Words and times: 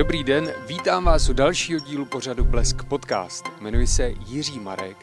Dobrý 0.00 0.24
den, 0.24 0.52
vítám 0.66 1.04
vás 1.04 1.28
u 1.28 1.32
dalšího 1.32 1.80
dílu 1.80 2.04
pořadu 2.04 2.44
Blesk 2.44 2.84
Podcast. 2.84 3.44
Jmenuji 3.60 3.86
se 3.86 4.12
Jiří 4.26 4.58
Marek 4.60 4.96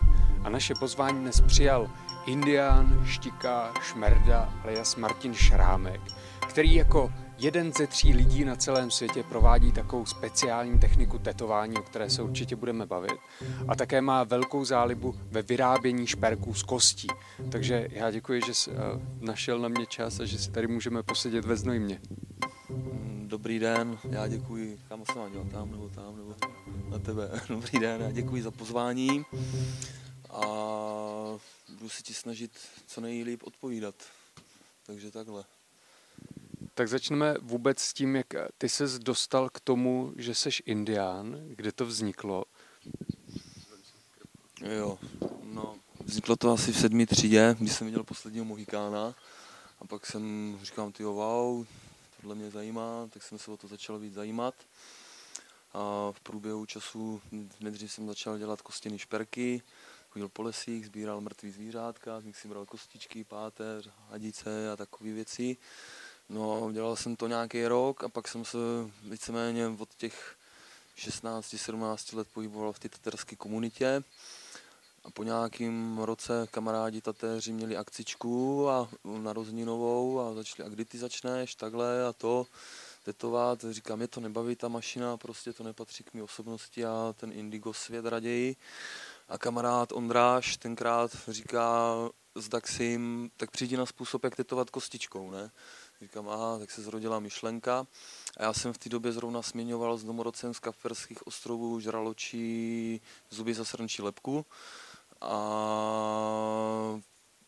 a 0.43 0.49
naše 0.49 0.73
pozvání 0.79 1.19
dnes 1.19 1.41
přijal 1.41 1.89
Indián, 2.25 3.05
Štika, 3.05 3.73
Šmerda 3.81 4.53
alias 4.63 4.95
Martin 4.95 5.33
Šrámek, 5.33 6.01
který 6.49 6.73
jako 6.73 7.13
jeden 7.37 7.73
ze 7.73 7.87
tří 7.87 8.13
lidí 8.13 8.45
na 8.45 8.55
celém 8.55 8.91
světě 8.91 9.23
provádí 9.23 9.71
takovou 9.71 10.05
speciální 10.05 10.79
techniku 10.79 11.19
tetování, 11.19 11.77
o 11.77 11.81
které 11.81 12.09
se 12.09 12.21
určitě 12.21 12.55
budeme 12.55 12.85
bavit. 12.85 13.19
A 13.67 13.75
také 13.75 14.01
má 14.01 14.23
velkou 14.23 14.65
zálibu 14.65 15.15
ve 15.31 15.41
vyrábění 15.41 16.07
šperků 16.07 16.53
z 16.53 16.63
kostí. 16.63 17.07
Takže 17.49 17.87
já 17.91 18.11
děkuji, 18.11 18.41
že 18.45 18.53
jsi 18.53 18.71
uh, 18.71 18.77
našel 19.21 19.59
na 19.59 19.67
mě 19.67 19.85
čas 19.85 20.19
a 20.19 20.25
že 20.25 20.37
si 20.37 20.51
tady 20.51 20.67
můžeme 20.67 21.03
posedět 21.03 21.45
ve 21.45 21.55
Znojmě. 21.55 21.99
Dobrý 23.27 23.59
den, 23.59 23.97
já 24.09 24.27
děkuji, 24.27 24.79
se 25.13 25.19
mám 25.19 25.31
dělat, 25.31 25.51
tam 25.51 25.71
nebo 25.71 25.89
tam, 25.89 26.17
nebo 26.17 26.35
na 26.89 26.99
tebe. 26.99 27.41
Dobrý 27.47 27.79
den, 27.79 28.01
já 28.01 28.11
děkuji 28.11 28.43
za 28.43 28.51
pozvání 28.51 29.25
a 30.29 30.41
budu 31.69 31.89
se 31.89 32.03
ti 32.03 32.13
snažit 32.13 32.51
co 32.87 33.01
nejlíp 33.01 33.43
odpovídat. 33.43 33.95
Takže 34.85 35.11
takhle. 35.11 35.43
Tak 36.73 36.87
začneme 36.87 37.35
vůbec 37.41 37.79
s 37.79 37.93
tím, 37.93 38.15
jak 38.15 38.27
ty 38.57 38.69
ses 38.69 38.99
dostal 38.99 39.49
k 39.49 39.59
tomu, 39.59 40.13
že 40.15 40.35
seš 40.35 40.63
indián, 40.65 41.37
kde 41.47 41.71
to 41.71 41.85
vzniklo. 41.85 42.45
Jo, 44.61 44.99
no, 45.43 45.75
vzniklo 46.05 46.35
to 46.35 46.51
asi 46.51 46.71
v 46.71 46.79
sedmi 46.79 47.05
třídě, 47.05 47.55
když 47.59 47.73
jsem 47.73 47.87
viděl 47.87 48.03
posledního 48.03 48.45
Mohikána 48.45 49.15
a 49.79 49.85
pak 49.85 50.05
jsem 50.05 50.57
říkal, 50.63 50.91
ty 50.91 51.03
wow, 51.03 51.65
tohle 52.21 52.35
mě 52.35 52.51
zajímá, 52.51 53.07
tak 53.13 53.23
jsem 53.23 53.39
se 53.39 53.51
o 53.51 53.57
to 53.57 53.67
začal 53.67 53.99
víc 53.99 54.13
zajímat. 54.13 54.55
A 55.73 56.11
v 56.11 56.19
průběhu 56.19 56.65
času 56.65 57.21
nejdřív 57.59 57.91
jsem 57.91 58.07
začal 58.07 58.37
dělat 58.37 58.61
kostěny 58.61 58.99
šperky, 58.99 59.61
chodil 60.09 60.29
po 60.29 60.41
lesích, 60.41 60.85
sbíral 60.85 61.21
mrtvý 61.21 61.51
zvířátka, 61.51 62.21
z 62.21 62.23
nich 62.23 62.37
si 62.37 62.47
bral 62.47 62.65
kostičky, 62.65 63.23
páteř, 63.23 63.89
hadice 64.09 64.71
a 64.71 64.75
takové 64.75 65.11
věci. 65.11 65.57
No, 66.29 66.71
dělal 66.71 66.95
jsem 66.95 67.15
to 67.15 67.27
nějaký 67.27 67.67
rok 67.67 68.03
a 68.03 68.09
pak 68.09 68.27
jsem 68.27 68.45
se 68.45 68.57
víceméně 69.03 69.67
od 69.67 69.95
těch 69.95 70.35
16-17 70.97 72.17
let 72.17 72.27
pohyboval 72.33 72.73
v 72.73 72.79
té 72.79 72.89
taterské 72.89 73.35
komunitě. 73.35 74.03
A 75.03 75.11
po 75.11 75.23
nějakým 75.23 75.99
roce 75.99 76.47
kamarádi 76.51 77.01
tatéři 77.01 77.53
měli 77.53 77.77
akcičku 77.77 78.69
a 78.69 78.89
narozeninovou 79.03 80.19
a 80.19 80.33
začali, 80.33 80.67
a 80.67 80.69
kdy 80.69 80.85
ty 80.85 80.97
začneš, 80.97 81.55
takhle 81.55 82.05
a 82.05 82.13
to 82.13 82.47
tetovat. 83.07 83.65
Říkám, 83.69 83.97
mě 83.97 84.07
to 84.07 84.19
nebaví 84.19 84.55
ta 84.55 84.67
mašina, 84.67 85.17
prostě 85.17 85.53
to 85.53 85.63
nepatří 85.63 86.03
k 86.03 86.13
mé 86.13 86.23
osobnosti 86.23 86.85
a 86.85 87.15
ten 87.17 87.31
indigo 87.31 87.73
svět 87.73 88.05
raději. 88.05 88.55
A 89.29 89.37
kamarád 89.37 89.91
Ondráš 89.91 90.57
tenkrát 90.57 91.11
říká 91.27 91.95
s 92.35 92.49
Daxim, 92.49 93.31
tak 93.37 93.51
přijdi 93.51 93.77
na 93.77 93.85
způsob, 93.85 94.23
jak 94.23 94.35
tetovat 94.35 94.69
kostičkou, 94.69 95.31
ne? 95.31 95.51
Říkám, 96.01 96.29
aha, 96.29 96.59
tak 96.59 96.71
se 96.71 96.81
zrodila 96.81 97.19
myšlenka. 97.19 97.87
A 98.37 98.43
já 98.43 98.53
jsem 98.53 98.73
v 98.73 98.77
té 98.77 98.89
době 98.89 99.11
zrovna 99.11 99.41
směňoval 99.41 99.97
s 99.97 100.03
domorodcem 100.03 100.53
z 100.53 100.59
Kapverských 100.59 101.27
ostrovů 101.27 101.79
žraločí 101.79 103.01
zuby 103.29 103.53
za 103.53 103.65
srnčí 103.65 104.01
lepku. 104.01 104.45
A 105.21 105.39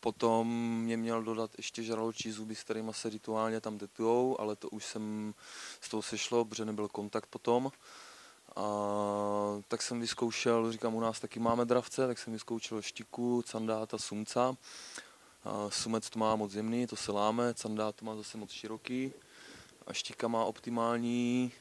potom 0.00 0.48
mě 0.82 0.96
měl 0.96 1.22
dodat 1.22 1.50
ještě 1.56 1.82
žraločí 1.82 2.30
zuby, 2.30 2.54
s 2.54 2.62
kterými 2.62 2.94
se 2.94 3.08
rituálně 3.08 3.60
tam 3.60 3.78
tetujou, 3.78 4.40
ale 4.40 4.56
to 4.56 4.68
už 4.68 4.84
jsem 4.84 5.34
z 5.80 5.88
toho 5.88 6.02
sešlo, 6.02 6.44
protože 6.44 6.64
nebyl 6.64 6.88
kontakt 6.88 7.26
potom. 7.26 7.72
A 8.56 8.62
tak 9.68 9.82
jsem 9.82 10.00
vyzkoušel, 10.00 10.72
říkám, 10.72 10.94
u 10.94 11.00
nás 11.00 11.20
taky 11.20 11.40
máme 11.40 11.64
dravce, 11.64 12.06
tak 12.06 12.18
jsem 12.18 12.32
vyzkoušel 12.32 12.82
štiku, 12.82 13.42
candáta, 13.42 13.98
sumca. 13.98 14.56
A 15.44 15.70
sumec 15.70 16.10
to 16.10 16.18
má 16.18 16.36
moc 16.36 16.54
jemný, 16.54 16.86
to 16.86 16.96
se 16.96 17.12
láme, 17.12 17.54
candát 17.54 17.96
to 17.96 18.04
má 18.04 18.16
zase 18.16 18.38
moc 18.38 18.50
široký. 18.50 19.12
A 19.86 19.92
štika 19.92 20.28
má 20.28 20.44
optimální 20.44 21.52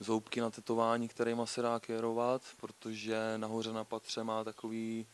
zoubky 0.00 0.40
na 0.40 0.50
tetování, 0.50 1.08
kterými 1.08 1.42
se 1.44 1.62
dá 1.62 1.80
kérovat, 1.80 2.42
protože 2.60 3.34
nahoře 3.36 3.72
na 3.72 3.84
patře 3.84 4.24
má 4.24 4.44
takový 4.44 5.06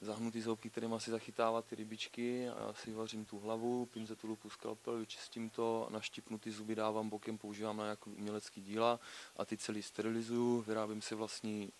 zahnutý 0.00 0.42
zoubky, 0.42 0.70
kterým 0.70 1.00
si 1.00 1.10
zachytává 1.10 1.62
ty 1.62 1.76
rybičky 1.76 2.48
a 2.48 2.66
já 2.66 2.72
si 2.72 2.92
vařím 2.92 3.24
tu 3.24 3.38
hlavu, 3.38 3.86
pinzetu 3.86 4.26
lupu 4.26 4.50
skalpel, 4.50 4.98
vyčistím 4.98 5.50
to 5.50 5.86
a 5.88 5.92
naštipnutý 5.92 6.50
zuby 6.50 6.74
dávám 6.74 7.08
bokem, 7.08 7.38
používám 7.38 7.76
na 7.76 7.84
nějaký 7.84 8.10
umělecký 8.10 8.62
díla 8.62 9.00
a 9.36 9.44
ty 9.44 9.56
celý 9.56 9.82
sterilizuju, 9.82 10.60
vyrábím 10.60 11.02
si 11.02 11.14
vlastní 11.14 11.72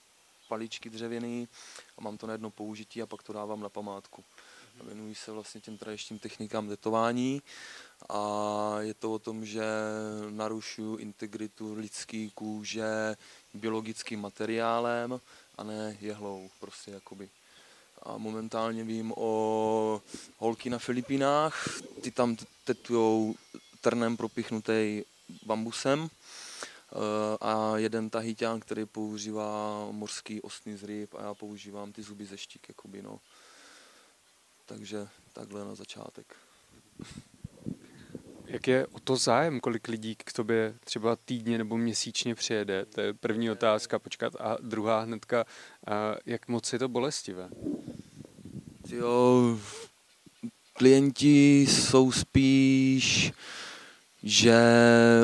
paličky 0.49 0.91
dřevěný 0.91 1.49
a 1.99 2.01
mám 2.01 2.19
to 2.19 2.27
na 2.27 2.33
jedno 2.33 2.51
použití 2.51 3.03
a 3.03 3.06
pak 3.06 3.23
to 3.23 3.33
dávám 3.33 3.61
na 3.61 3.69
památku. 3.69 4.25
A 4.81 4.85
věnuji 4.85 5.15
se 5.15 5.33
vlastně 5.33 5.61
těm 5.61 5.79
tradičním 5.79 6.19
technikám 6.19 6.69
tetování 6.69 7.43
a 8.09 8.77
je 8.81 8.95
to 8.95 9.12
o 9.12 9.19
tom, 9.19 9.45
že 9.45 9.65
narušuju 10.31 10.97
integritu 10.97 11.75
lidský 11.75 12.31
kůže 12.31 13.17
biologickým 13.55 14.21
materiálem 14.21 15.21
a 15.56 15.62
ne 15.62 15.97
jehlou, 16.00 16.50
prostě 16.61 16.91
jakoby. 16.91 17.29
A 18.08 18.19
momentálně 18.19 18.84
vím 18.84 19.12
o 19.16 20.02
holky 20.38 20.70
na 20.70 20.78
Filipínách, 20.78 21.80
ty 22.00 22.10
tam 22.10 22.36
tetujou 22.64 23.34
trnem 23.80 24.16
propichnutý 24.16 25.02
bambusem 25.46 26.08
eh, 26.08 26.96
a 27.41 27.76
jeden 27.76 28.10
tahyťán, 28.10 28.60
který 28.60 28.86
používá 28.86 29.86
mořský 29.91 30.41
ostný 30.41 30.76
zryb 30.76 31.14
a 31.14 31.22
já 31.22 31.34
používám 31.34 31.92
ty 31.92 32.02
zuby 32.02 32.26
ze 32.26 32.38
štík, 32.38 32.69
jakoby, 32.69 33.02
no. 33.02 33.20
Takže 34.66 35.08
takhle 35.32 35.64
na 35.64 35.75
začátek. 35.75 36.36
Jak 38.44 38.69
je 38.69 38.86
o 38.86 39.00
to 39.00 39.16
zájem, 39.16 39.60
kolik 39.60 39.88
lidí 39.88 40.16
k 40.16 40.32
tobě 40.32 40.75
třeba 40.84 41.16
týdně 41.16 41.58
nebo 41.58 41.76
měsíčně 41.76 42.34
přijede? 42.34 42.84
To 42.84 43.00
je 43.00 43.14
první 43.14 43.50
otázka, 43.50 43.98
počkat. 43.98 44.36
A 44.40 44.56
druhá 44.60 45.00
hnedka, 45.00 45.44
jak 46.26 46.48
moc 46.48 46.72
je 46.72 46.78
to 46.78 46.88
bolestivé? 46.88 47.48
Jo, 48.93 49.59
klienti 50.72 51.60
jsou 51.60 52.12
spíš, 52.12 53.32
že 54.22 54.60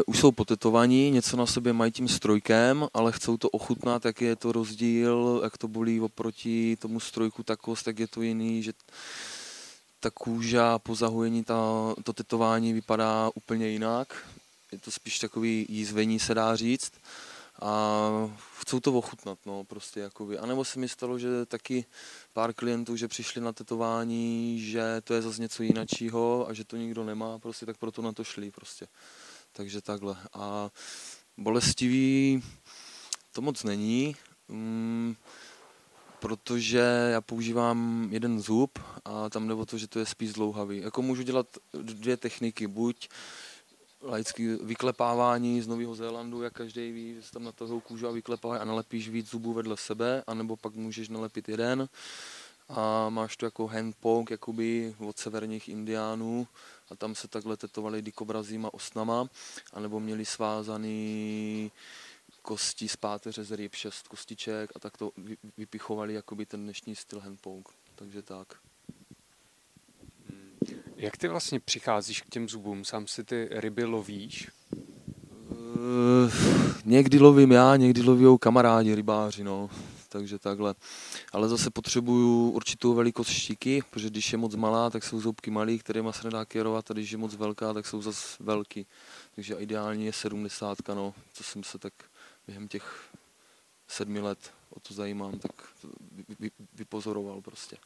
už 0.06 0.18
jsou 0.18 0.32
potetovaní, 0.32 1.10
něco 1.10 1.36
na 1.36 1.46
sobě 1.46 1.72
mají 1.72 1.92
tím 1.92 2.08
strojkem, 2.08 2.88
ale 2.94 3.12
chcou 3.12 3.36
to 3.36 3.48
ochutnat, 3.48 4.04
jak 4.04 4.20
je 4.20 4.36
to 4.36 4.52
rozdíl, 4.52 5.40
jak 5.44 5.58
to 5.58 5.68
bolí 5.68 6.00
oproti 6.00 6.76
tomu 6.76 7.00
strojku, 7.00 7.42
ta 7.42 7.56
kost, 7.56 7.88
je 7.98 8.08
to 8.08 8.22
jiný, 8.22 8.62
že 8.62 8.72
ta 10.00 10.10
kůža 10.10 10.78
po 10.78 10.94
zahojení, 10.94 11.44
ta, 11.44 11.54
to 12.04 12.12
tetování 12.12 12.72
vypadá 12.72 13.30
úplně 13.34 13.68
jinak. 13.68 14.26
Je 14.72 14.78
to 14.78 14.90
spíš 14.90 15.18
takový 15.18 15.66
jízvení, 15.68 16.18
se 16.18 16.34
dá 16.34 16.56
říct. 16.56 16.92
A 17.62 18.10
chcou 18.60 18.80
to 18.80 18.92
ochutnat, 18.92 19.38
no, 19.46 19.64
prostě 19.64 20.00
jakoby. 20.00 20.38
A 20.38 20.46
nebo 20.46 20.64
se 20.64 20.78
mi 20.78 20.88
stalo, 20.88 21.18
že 21.18 21.46
taky 21.46 21.84
pár 22.32 22.52
klientů, 22.52 22.96
že 22.96 23.08
přišli 23.08 23.40
na 23.40 23.52
tetování, 23.52 24.60
že 24.60 25.00
to 25.04 25.14
je 25.14 25.22
zase 25.22 25.42
něco 25.42 25.62
jiného 25.62 26.48
a 26.48 26.52
že 26.52 26.64
to 26.64 26.76
nikdo 26.76 27.04
nemá, 27.04 27.38
prostě 27.38 27.66
tak 27.66 27.78
proto 27.78 28.02
na 28.02 28.12
to 28.12 28.24
šli, 28.24 28.50
prostě. 28.50 28.86
Takže 29.52 29.80
takhle. 29.80 30.16
A 30.32 30.70
bolestivý 31.36 32.42
to 33.32 33.42
moc 33.42 33.62
není. 33.62 34.16
Mm, 34.48 35.16
protože 36.24 37.08
já 37.12 37.20
používám 37.20 38.08
jeden 38.10 38.40
zub 38.40 38.78
a 39.04 39.30
tam 39.30 39.48
jde 39.48 39.54
o 39.54 39.66
to, 39.66 39.78
že 39.78 39.88
to 39.88 39.98
je 39.98 40.06
spíš 40.06 40.32
dlouhavý. 40.32 40.78
Jako 40.78 41.02
můžu 41.02 41.22
dělat 41.22 41.46
dvě 41.72 42.16
techniky, 42.16 42.66
buď 42.66 43.08
laický 44.04 44.46
vyklepávání 44.62 45.60
z 45.60 45.66
Nového 45.66 45.94
Zélandu, 45.94 46.42
jak 46.42 46.52
každý 46.52 46.92
ví, 46.92 47.14
že 47.14 47.30
tam 47.30 47.44
na 47.44 47.52
toho 47.52 47.80
kůžu 47.80 48.08
a 48.08 48.10
vyklepávají 48.10 48.60
a 48.60 48.64
nalepíš 48.64 49.08
víc 49.08 49.30
zubů 49.30 49.52
vedle 49.52 49.76
sebe, 49.76 50.22
anebo 50.26 50.56
pak 50.56 50.74
můžeš 50.74 51.08
nalepit 51.08 51.48
jeden 51.48 51.88
a 52.68 53.08
máš 53.08 53.36
to 53.36 53.46
jako 53.46 53.66
hand 53.66 53.96
poke, 54.00 54.34
jakoby 54.34 54.94
od 54.98 55.18
severních 55.18 55.68
indiánů 55.68 56.46
a 56.90 56.96
tam 56.96 57.14
se 57.14 57.28
takhle 57.28 57.56
tetovali 57.56 58.02
dikobrazíma 58.02 58.74
osnama, 58.74 59.28
anebo 59.72 60.00
měli 60.00 60.24
svázaný 60.24 61.72
kosti 62.42 62.88
z 62.88 62.96
páteře 62.96 63.44
z 63.44 63.52
ryb, 63.52 63.74
šest 63.74 64.08
kostiček 64.08 64.70
a 64.76 64.78
tak 64.78 64.96
to 64.96 65.12
vypichovali 65.56 66.14
jakoby 66.14 66.46
ten 66.46 66.62
dnešní 66.62 66.96
styl 66.96 67.20
handpoke. 67.20 67.72
Takže 67.94 68.22
tak. 68.22 68.58
Jak 70.96 71.16
ty 71.16 71.28
vlastně 71.28 71.60
přicházíš 71.60 72.22
k 72.22 72.28
těm 72.28 72.48
zubům? 72.48 72.84
Sám 72.84 73.06
si 73.06 73.24
ty 73.24 73.48
ryby 73.50 73.84
lovíš? 73.84 74.48
Uh, 75.50 76.32
někdy 76.84 77.18
lovím 77.18 77.52
já, 77.52 77.76
někdy 77.76 78.02
loví 78.02 78.38
kamarádi, 78.40 78.94
rybáři, 78.94 79.44
no. 79.44 79.70
Takže 80.08 80.38
takhle. 80.38 80.74
Ale 81.32 81.48
zase 81.48 81.70
potřebuju 81.70 82.50
určitou 82.50 82.94
velikost 82.94 83.28
štiky, 83.28 83.82
protože 83.90 84.10
když 84.10 84.32
je 84.32 84.38
moc 84.38 84.54
malá, 84.54 84.90
tak 84.90 85.04
jsou 85.04 85.20
zoubky 85.20 85.50
malý, 85.50 85.78
kterými 85.78 86.08
se 86.12 86.24
nedá 86.24 86.44
kérovat, 86.44 86.90
a 86.90 86.94
když 86.94 87.10
je 87.10 87.18
moc 87.18 87.34
velká, 87.34 87.72
tak 87.72 87.86
jsou 87.86 88.02
zase 88.02 88.36
velký. 88.40 88.86
Takže 89.34 89.54
ideálně 89.54 90.04
je 90.04 90.12
70, 90.12 90.78
no, 90.88 91.14
co 91.32 91.44
jsem 91.44 91.64
se 91.64 91.78
tak 91.78 91.92
během 92.46 92.68
těch 92.68 93.08
sedmi 93.88 94.20
let 94.20 94.52
o 94.70 94.80
to 94.80 94.94
zajímám, 94.94 95.38
tak 95.38 95.52
vypozoroval 96.74 97.40
prostě. 97.40 97.76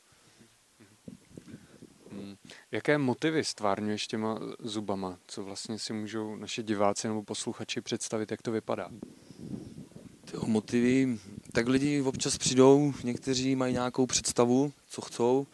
Hmm. 2.13 2.37
Jaké 2.73 2.99
motivy 2.99 3.45
stvárňuješ 3.45 4.07
těma 4.07 4.41
zubama? 4.59 5.19
Co 5.27 5.45
vlastně 5.45 5.79
si 5.79 5.93
můžou 5.93 6.37
naše 6.37 6.63
diváci 6.63 7.09
nebo 7.09 7.23
posluchači 7.23 7.81
představit, 7.81 8.31
jak 8.31 8.43
to 8.43 8.53
vypadá? 8.53 8.91
Tyho 10.31 10.47
motivy, 10.47 11.19
tak 11.53 11.69
lidi 11.69 12.03
občas 12.03 12.39
přijdou, 12.39 12.95
někteří 13.05 13.57
mají 13.57 13.73
nějakou 13.73 14.07
představu, 14.07 14.73
co 14.89 15.01
chcou, 15.01 15.47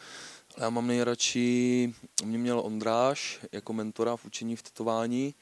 ale 0.57 0.65
já 0.65 0.71
mám 0.71 0.87
nejradši, 0.87 1.95
mě 2.25 2.39
měl 2.39 2.61
Ondráš 2.61 3.41
jako 3.53 3.73
mentora 3.73 4.17
v 4.17 4.25
učení 4.25 4.57
v 4.57 4.63
tetování 4.63 5.35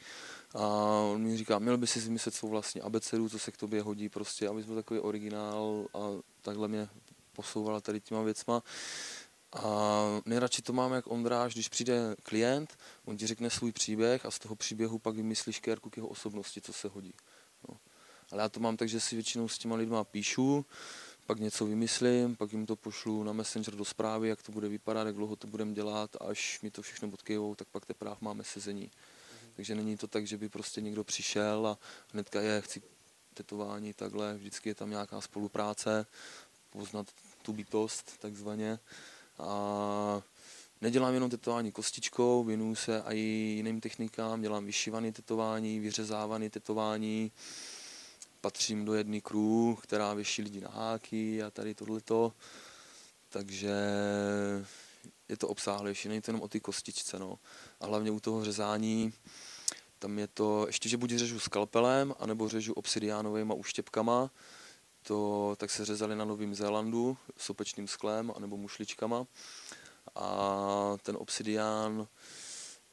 a 0.55 0.67
on 1.13 1.23
mi 1.23 1.37
říká, 1.37 1.59
měl 1.59 1.79
by 1.79 1.87
si 1.87 2.01
vymyslet 2.01 2.35
svou 2.35 2.49
vlastní 2.49 2.81
abecedu, 2.81 3.29
co 3.29 3.39
se 3.39 3.53
k 3.53 3.57
tobě 3.57 3.83
hodí 3.83 4.09
prostě, 4.09 4.49
aby 4.49 4.63
byl 4.63 4.75
takový 4.75 5.01
originál 5.01 5.87
a 5.95 5.99
takhle 6.43 6.69
mě 6.69 6.89
posouvala 7.33 7.81
tady 7.81 8.01
těma 8.01 8.23
věcma. 8.23 8.63
A 9.53 10.05
nejradši 10.27 10.63
to 10.63 10.73
mám 10.73 10.93
jak 10.93 11.07
Ondráš, 11.07 11.55
když 11.55 11.69
přijde 11.69 12.17
klient, 12.23 12.79
on 13.05 13.17
ti 13.17 13.27
řekne 13.27 13.51
svůj 13.51 13.73
příběh 13.73 14.27
a 14.27 14.31
z 14.31 14.39
toho 14.39 14.57
příběhu 14.57 14.99
pak 14.99 15.15
vymyslíš 15.15 15.59
kérku 15.59 15.91
k 15.91 15.97
jeho 15.97 16.09
osobnosti, 16.09 16.61
co 16.61 16.73
se 16.73 16.89
hodí. 16.89 17.15
No. 17.69 17.77
Ale 18.31 18.43
já 18.43 18.49
to 18.49 18.61
mám 18.61 18.77
tak, 18.77 18.89
že 18.89 19.01
si 19.01 19.15
většinou 19.15 19.49
s 19.49 19.59
těma 19.59 19.77
lidma 19.77 20.05
píšu, 20.05 20.65
pak 21.27 21.39
něco 21.39 21.67
vymyslím, 21.67 22.37
pak 22.37 22.53
jim 22.53 22.67
to 22.67 22.77
pošlu 22.77 23.25
na 23.25 23.33
Messenger 23.33 23.75
do 23.75 23.85
zprávy, 23.85 24.29
jak 24.29 24.43
to 24.43 24.53
bude 24.53 24.69
vypadat, 24.69 25.07
jak 25.07 25.17
dlouho 25.17 25.37
to 25.37 25.47
budeme 25.47 25.73
dělat, 25.73 26.17
a 26.17 26.25
až 26.25 26.61
mi 26.63 26.71
to 26.71 26.83
všechno 26.83 27.09
odkyjou, 27.09 27.55
tak 27.55 27.69
pak 27.69 27.87
teprve 27.87 28.17
máme 28.21 28.45
sezení. 28.45 28.87
Mm-hmm. 28.87 29.49
Takže 29.57 29.75
není 29.75 29.97
to 29.97 30.07
tak, 30.07 30.27
že 30.27 30.39
by 30.39 30.49
prostě 30.49 30.81
někdo 30.81 31.05
přišel 31.05 31.67
a 31.67 31.79
hnedka 32.13 32.41
je, 32.41 32.61
chci 32.61 32.83
tetování, 33.35 33.93
takhle, 33.93 34.35
vždycky 34.35 34.69
je 34.69 34.75
tam 34.75 34.91
nějaká 34.91 35.21
spolupráce, 35.21 36.07
poznat 36.71 37.07
tu 37.43 37.53
bytost 37.53 38.19
takzvaně. 38.19 38.79
A 39.39 40.23
nedělám 40.81 41.15
jenom 41.15 41.31
tetování 41.31 41.73
kostičkou, 41.73 42.45
věnuju 42.45 42.75
se 42.75 43.03
i 43.09 43.19
jiným 43.57 43.81
technikám, 43.81 44.43
dělám 44.43 44.65
vyšivané 44.65 45.13
tetování, 45.13 45.81
vyřezávané 45.81 46.51
tetování, 46.51 47.33
patřím 48.41 48.85
do 48.85 48.95
jedné 48.95 49.21
crew, 49.21 49.75
která 49.83 50.15
věší 50.15 50.43
lidi 50.43 50.61
na 50.61 50.71
háky 50.71 51.43
a 51.43 51.51
tady 51.51 51.75
tohleto. 51.75 52.33
Takže 53.29 53.75
je 55.29 55.37
to 55.37 55.49
obsáhlejší, 55.49 56.09
není 56.09 56.21
to 56.21 56.31
jenom 56.31 56.43
o 56.43 56.49
ty 56.49 56.61
kostičce. 56.61 57.19
No. 57.19 57.39
A 57.81 57.87
hlavně 57.87 58.11
u 58.11 58.21
toho 58.21 58.45
řezání, 58.45 59.13
tam 59.99 60.19
je 60.19 60.27
to, 60.27 60.67
ještě 60.67 60.89
že 60.89 60.97
buď 60.97 61.11
řežu 61.11 61.39
skalpelem, 61.39 62.15
anebo 62.19 62.49
řežu 62.49 62.73
obsidiánovými 62.73 63.55
uštěpkama, 63.57 64.31
to 65.03 65.55
tak 65.57 65.71
se 65.71 65.85
řezali 65.85 66.17
na 66.17 66.25
Novém 66.25 66.55
Zélandu 66.55 67.17
sopečným 67.37 67.89
sklem 67.89 68.33
anebo 68.37 68.57
mušličkama. 68.57 69.27
A 70.15 70.97
ten 71.03 71.17
obsidián 71.17 72.09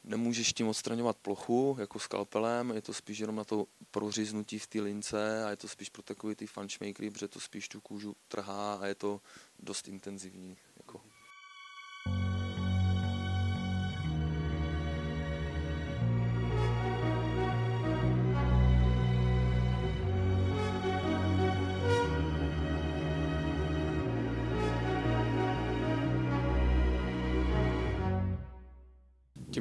nemůžeš 0.04 0.52
tím 0.52 0.68
odstraňovat 0.68 1.16
plochu 1.16 1.76
jako 1.80 1.98
skalpelem, 1.98 2.70
je 2.70 2.82
to 2.82 2.94
spíš 2.94 3.18
jenom 3.18 3.36
na 3.36 3.44
to 3.44 3.66
proříznutí 3.90 4.58
v 4.58 4.66
té 4.66 4.80
lince 4.80 5.44
a 5.44 5.50
je 5.50 5.56
to 5.56 5.68
spíš 5.68 5.88
pro 5.88 6.02
takový 6.02 6.34
ty 6.34 6.46
funchmakery, 6.46 7.10
protože 7.10 7.28
to 7.28 7.40
spíš 7.40 7.68
tu 7.68 7.80
kůžu 7.80 8.16
trhá 8.28 8.74
a 8.74 8.86
je 8.86 8.94
to 8.94 9.20
dost 9.58 9.88
intenzivní. 9.88 10.56
Jako. 10.76 11.00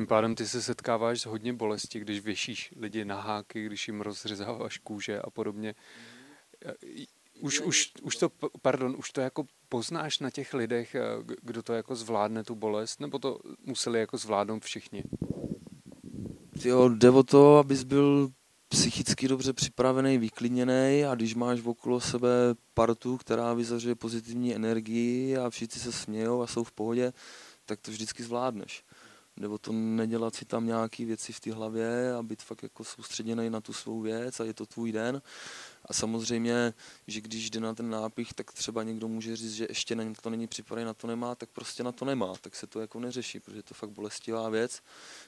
Pádem 0.09 0.35
ty 0.35 0.47
se 0.47 0.61
setkáváš 0.61 1.21
s 1.21 1.25
hodně 1.25 1.53
bolesti, 1.53 1.99
když 1.99 2.19
věšíš 2.19 2.73
lidi 2.75 3.05
na 3.05 3.21
háky, 3.21 3.65
když 3.65 3.87
jim 3.87 4.01
rozřezáváš 4.01 4.77
kůže 4.77 5.19
a 5.19 5.29
podobně. 5.29 5.75
Už, 7.39 7.61
už, 7.61 7.91
už 8.01 8.15
to, 8.15 8.31
pardon, 8.61 8.95
už 8.97 9.11
to 9.11 9.21
jako 9.21 9.45
poznáš 9.69 10.19
na 10.19 10.29
těch 10.29 10.53
lidech, 10.53 10.95
kdo 11.41 11.63
to 11.63 11.73
jako 11.73 11.95
zvládne 11.95 12.43
tu 12.43 12.55
bolest, 12.55 12.99
nebo 12.99 13.19
to 13.19 13.39
museli 13.65 13.99
jako 13.99 14.17
zvládnout 14.17 14.63
všichni? 14.63 15.03
Jo, 16.65 16.89
jde 16.89 17.09
o 17.09 17.23
to, 17.23 17.57
abys 17.57 17.83
byl 17.83 18.29
psychicky 18.69 19.27
dobře 19.27 19.53
připravený, 19.53 20.17
vyklidněný 20.17 21.05
a 21.05 21.15
když 21.15 21.35
máš 21.35 21.61
okolo 21.61 22.01
sebe 22.01 22.29
partu, 22.73 23.17
která 23.17 23.53
vyzařuje 23.53 23.95
pozitivní 23.95 24.55
energii 24.55 25.37
a 25.37 25.49
všichni 25.49 25.81
se 25.81 25.91
smějou 25.91 26.41
a 26.41 26.47
jsou 26.47 26.63
v 26.63 26.71
pohodě, 26.71 27.13
tak 27.65 27.79
to 27.81 27.91
vždycky 27.91 28.23
zvládneš 28.23 28.83
nebo 29.39 29.57
to 29.57 29.71
nedělat 29.71 30.35
si 30.35 30.45
tam 30.45 30.65
nějaké 30.65 31.05
věci 31.05 31.33
v 31.33 31.39
té 31.39 31.53
hlavě 31.53 32.13
a 32.13 32.23
být 32.23 32.41
fakt 32.41 32.63
jako 32.63 32.83
soustředěný 32.83 33.49
na 33.49 33.61
tu 33.61 33.73
svou 33.73 34.01
věc 34.01 34.39
a 34.39 34.43
je 34.43 34.53
to 34.53 34.65
tvůj 34.65 34.91
den. 34.91 35.21
A 35.85 35.93
samozřejmě, 35.93 36.73
že 37.07 37.21
když 37.21 37.49
jde 37.49 37.59
na 37.59 37.75
ten 37.75 37.89
nápich, 37.89 38.33
tak 38.33 38.51
třeba 38.51 38.83
někdo 38.83 39.07
může 39.07 39.35
říct, 39.35 39.53
že 39.53 39.65
ještě 39.69 39.95
na 39.95 40.13
to 40.21 40.29
není 40.29 40.47
připravený, 40.47 40.85
na 40.85 40.93
to 40.93 41.07
nemá, 41.07 41.35
tak 41.35 41.49
prostě 41.49 41.83
na 41.83 41.91
to 41.91 42.05
nemá, 42.05 42.33
tak 42.41 42.55
se 42.55 42.67
to 42.67 42.79
jako 42.79 42.99
neřeší, 42.99 43.39
protože 43.39 43.59
je 43.59 43.63
to 43.63 43.73
fakt 43.73 43.89
bolestivá 43.89 44.49
věc 44.49 44.81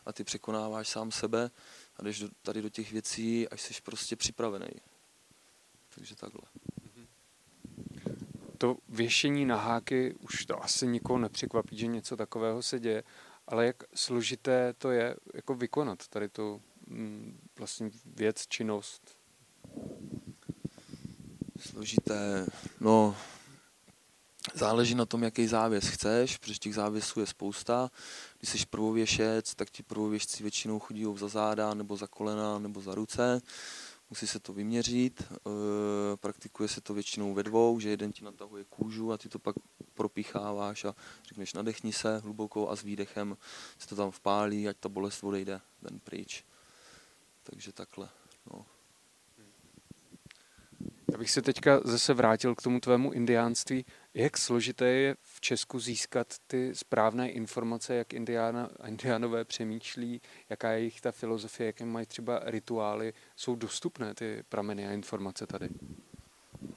a 0.05 0.13
ty 0.13 0.23
překonáváš 0.23 0.89
sám 0.89 1.11
sebe 1.11 1.51
a 1.97 2.03
jdeš 2.03 2.19
do, 2.19 2.29
tady 2.41 2.61
do 2.61 2.69
těch 2.69 2.91
věcí, 2.91 3.49
až 3.49 3.61
jsi 3.61 3.73
prostě 3.83 4.15
připravený. 4.15 4.71
Takže 5.95 6.15
takhle. 6.15 6.41
To 8.57 8.77
věšení 8.89 9.45
na 9.45 9.57
háky, 9.57 10.15
už 10.19 10.45
to 10.45 10.63
asi 10.63 10.87
nikoho 10.87 11.19
nepřekvapí, 11.19 11.77
že 11.77 11.87
něco 11.87 12.17
takového 12.17 12.61
se 12.61 12.79
děje, 12.79 13.03
ale 13.51 13.65
jak 13.65 13.83
složité 13.95 14.73
to 14.73 14.91
je 14.91 15.15
jako 15.33 15.55
vykonat 15.55 16.07
tady 16.07 16.29
tu 16.29 16.61
mm, 16.87 17.39
vlastně 17.57 17.91
věc, 18.05 18.47
činnost? 18.47 19.17
Složité, 21.59 22.45
no 22.79 23.15
záleží 24.53 24.95
na 24.95 25.05
tom, 25.05 25.23
jaký 25.23 25.47
závěs 25.47 25.87
chceš, 25.87 26.37
protože 26.37 26.59
těch 26.59 26.75
závěsů 26.75 27.19
je 27.19 27.25
spousta. 27.25 27.91
Když 28.39 28.49
jsi 28.49 28.65
prvověšec, 28.65 29.55
tak 29.55 29.69
ti 29.69 29.83
prvověšci 29.83 30.43
většinou 30.43 30.79
chodí 30.79 31.05
za 31.15 31.27
záda, 31.27 31.73
nebo 31.73 31.97
za 31.97 32.07
kolena, 32.07 32.59
nebo 32.59 32.81
za 32.81 32.95
ruce 32.95 33.41
musí 34.11 34.27
se 34.27 34.39
to 34.39 34.53
vyměřit, 34.53 35.21
e, 35.21 35.37
praktikuje 36.17 36.69
se 36.69 36.81
to 36.81 36.93
většinou 36.93 37.33
ve 37.33 37.43
dvou, 37.43 37.79
že 37.79 37.89
jeden 37.89 38.11
ti 38.11 38.23
natahuje 38.23 38.63
kůžu 38.63 39.11
a 39.11 39.17
ty 39.17 39.29
to 39.29 39.39
pak 39.39 39.55
propicháváš 39.93 40.85
a 40.85 40.95
řekneš 41.27 41.53
nadechni 41.53 41.93
se 41.93 42.17
hlubokou 42.17 42.69
a 42.69 42.75
s 42.75 42.83
výdechem 42.83 43.37
se 43.77 43.87
to 43.87 43.95
tam 43.95 44.11
vpálí, 44.11 44.67
ať 44.67 44.77
ta 44.77 44.89
bolest 44.89 45.23
odejde 45.23 45.61
ven 45.81 45.99
pryč. 45.99 46.43
Takže 47.43 47.71
takhle. 47.71 48.09
No. 48.53 48.65
Abych 51.15 51.31
se 51.31 51.41
teďka 51.41 51.81
zase 51.83 52.13
vrátil 52.13 52.55
k 52.55 52.61
tomu 52.61 52.79
tvému 52.79 53.11
indiánství. 53.11 53.85
Jak 54.13 54.37
složité 54.37 54.85
je 54.85 55.15
v 55.21 55.41
Česku 55.41 55.79
získat 55.79 56.27
ty 56.47 56.75
správné 56.75 57.29
informace, 57.29 57.95
jak 57.95 58.13
indiána, 58.13 58.69
indiánové 58.87 59.45
přemýšlí, 59.45 60.21
jaká 60.49 60.71
je 60.71 60.79
jejich 60.79 61.01
ta 61.01 61.11
filozofie, 61.11 61.67
jaké 61.67 61.85
mají 61.85 62.05
třeba 62.05 62.41
rituály. 62.43 63.13
Jsou 63.35 63.55
dostupné 63.55 64.13
ty 64.13 64.43
prameny 64.49 64.87
a 64.87 64.91
informace 64.91 65.47
tady? 65.47 65.69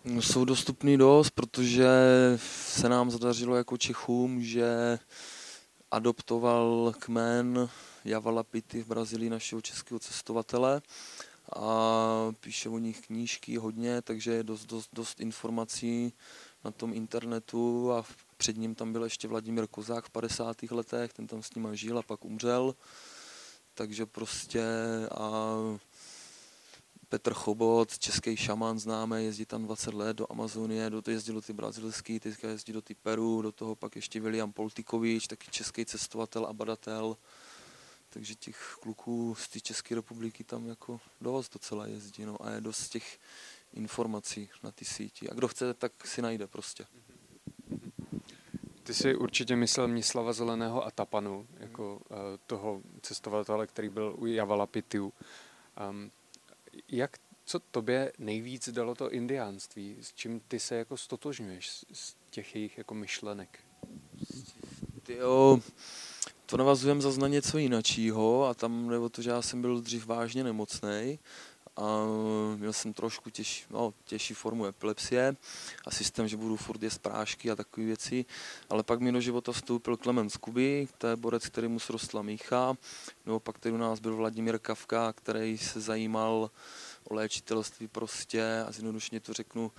No, 0.04 0.22
jsou 0.22 0.44
dostupný 0.44 0.98
dost, 0.98 1.30
protože 1.30 1.88
se 2.36 2.88
nám 2.88 3.10
zadařilo 3.10 3.56
jako 3.56 3.76
Čechům, 3.76 4.42
že 4.42 4.98
adoptoval 5.90 6.94
kmen 6.98 7.68
Javalapity 8.04 8.82
v 8.82 8.86
Brazílii 8.86 9.30
našeho 9.30 9.60
českého 9.60 9.98
cestovatele 9.98 10.82
a 11.54 12.32
píše 12.40 12.68
o 12.68 12.78
nich 12.78 13.06
knížky 13.06 13.56
hodně, 13.56 14.02
takže 14.02 14.32
je 14.32 14.42
dost, 14.42 14.66
dost, 14.66 14.88
dost 14.92 15.20
informací 15.20 16.12
na 16.64 16.70
tom 16.70 16.94
internetu 16.94 17.92
a 17.92 18.04
před 18.36 18.56
ním 18.56 18.74
tam 18.74 18.92
byl 18.92 19.04
ještě 19.04 19.28
Vladimír 19.28 19.66
Kozák 19.66 20.04
v 20.04 20.10
50. 20.10 20.62
letech, 20.62 21.12
ten 21.12 21.26
tam 21.26 21.42
s 21.42 21.54
ním 21.54 21.76
žil 21.76 21.98
a 21.98 22.02
pak 22.02 22.24
umřel. 22.24 22.74
Takže 23.74 24.06
prostě 24.06 24.62
a 25.10 25.56
Petr 27.08 27.34
Chobot, 27.34 27.98
český 27.98 28.36
šaman 28.36 28.78
známý, 28.78 29.24
jezdí 29.24 29.44
tam 29.44 29.62
20 29.62 29.94
let 29.94 30.16
do 30.16 30.32
Amazonie, 30.32 30.90
do, 30.90 31.02
jezdil 31.06 31.34
do 31.34 31.40
ty 31.40 31.52
brazilský, 31.52 32.20
teďka 32.20 32.48
jezdí 32.48 32.72
do 32.72 32.82
ty 32.82 32.94
Peru, 32.94 33.42
do 33.42 33.52
toho 33.52 33.76
pak 33.76 33.96
ještě 33.96 34.20
William 34.20 34.52
Poltikovič, 34.52 35.26
taky 35.26 35.50
český 35.50 35.84
cestovatel 35.84 36.46
a 36.46 36.52
badatel. 36.52 37.16
Takže 38.14 38.34
těch 38.34 38.76
kluků 38.80 39.34
z 39.34 39.48
té 39.48 39.60
České 39.60 39.94
republiky 39.94 40.44
tam 40.44 40.68
jako 40.68 41.00
dost 41.20 41.52
docela 41.52 41.86
jezdí 41.86 42.24
no, 42.24 42.46
a 42.46 42.50
je 42.50 42.60
dost 42.60 42.88
těch 42.88 43.18
informací 43.72 44.48
na 44.62 44.70
ty 44.70 44.84
síti. 44.84 45.30
A 45.30 45.34
kdo 45.34 45.48
chce, 45.48 45.74
tak 45.74 46.06
si 46.06 46.22
najde 46.22 46.46
prostě. 46.46 46.86
Ty 48.82 48.94
jsi 48.94 49.14
určitě 49.14 49.56
myslel 49.56 49.88
Mnislava 49.88 50.32
Zeleného 50.32 50.84
a 50.84 50.90
Tapanu, 50.90 51.46
jako 51.58 51.94
uh, 51.94 52.16
toho 52.46 52.82
cestovatele, 53.02 53.66
který 53.66 53.88
byl 53.88 54.14
u 54.18 54.26
Javala 54.26 54.66
Pitiu. 54.66 55.12
Um, 55.90 56.10
jak 56.88 57.18
Co 57.46 57.58
tobě 57.58 58.12
nejvíc 58.18 58.68
dalo 58.68 58.94
to 58.94 59.10
indiánství? 59.10 59.96
S 60.00 60.12
čím 60.12 60.40
ty 60.40 60.60
se 60.60 60.74
jako 60.74 60.96
stotožňuješ 60.96 61.84
z 61.92 62.16
těch 62.30 62.54
jejich 62.54 62.78
jako 62.78 62.94
myšlenek? 62.94 63.64
Jo, 65.08 65.60
to 66.46 66.56
navazujeme 66.56 67.00
zase 67.00 67.20
na 67.20 67.28
něco 67.28 67.58
jiného 67.58 68.46
a 68.46 68.54
tam 68.54 68.88
nebo 68.90 69.08
to, 69.08 69.22
že 69.22 69.30
já 69.30 69.42
jsem 69.42 69.60
byl 69.60 69.80
dřív 69.80 70.06
vážně 70.06 70.44
nemocný 70.44 71.18
a 71.76 72.06
měl 72.56 72.72
jsem 72.72 72.92
trošku 72.92 73.30
těž, 73.30 73.66
no, 73.70 73.94
těžší 74.04 74.34
formu 74.34 74.66
epilepsie 74.66 75.36
a 75.86 75.90
systém, 75.90 76.28
že 76.28 76.36
budu 76.36 76.56
furt 76.56 76.82
jíst 76.82 76.98
prášky 76.98 77.50
a 77.50 77.56
takové 77.56 77.86
věci, 77.86 78.24
ale 78.70 78.82
pak 78.82 79.00
mi 79.00 79.12
do 79.12 79.20
života 79.20 79.52
vstoupil 79.52 79.96
Klement 79.96 80.32
z 80.32 80.36
Kuby, 80.36 80.88
to 80.98 81.06
je 81.06 81.16
borec, 81.16 81.46
který 81.46 81.68
mu 81.68 81.78
srostla 81.78 82.22
mícha, 82.22 82.76
nebo 83.26 83.40
pak 83.40 83.58
tady 83.58 83.74
u 83.74 83.78
nás 83.78 84.00
byl 84.00 84.16
Vladimír 84.16 84.58
Kavka, 84.58 85.12
který 85.12 85.58
se 85.58 85.80
zajímal 85.80 86.50
o 87.04 87.14
léčitelství 87.14 87.88
prostě 87.88 88.64
a 88.68 88.72
zjednodušně 88.72 89.20
to 89.20 89.32
řeknu, 89.32 89.72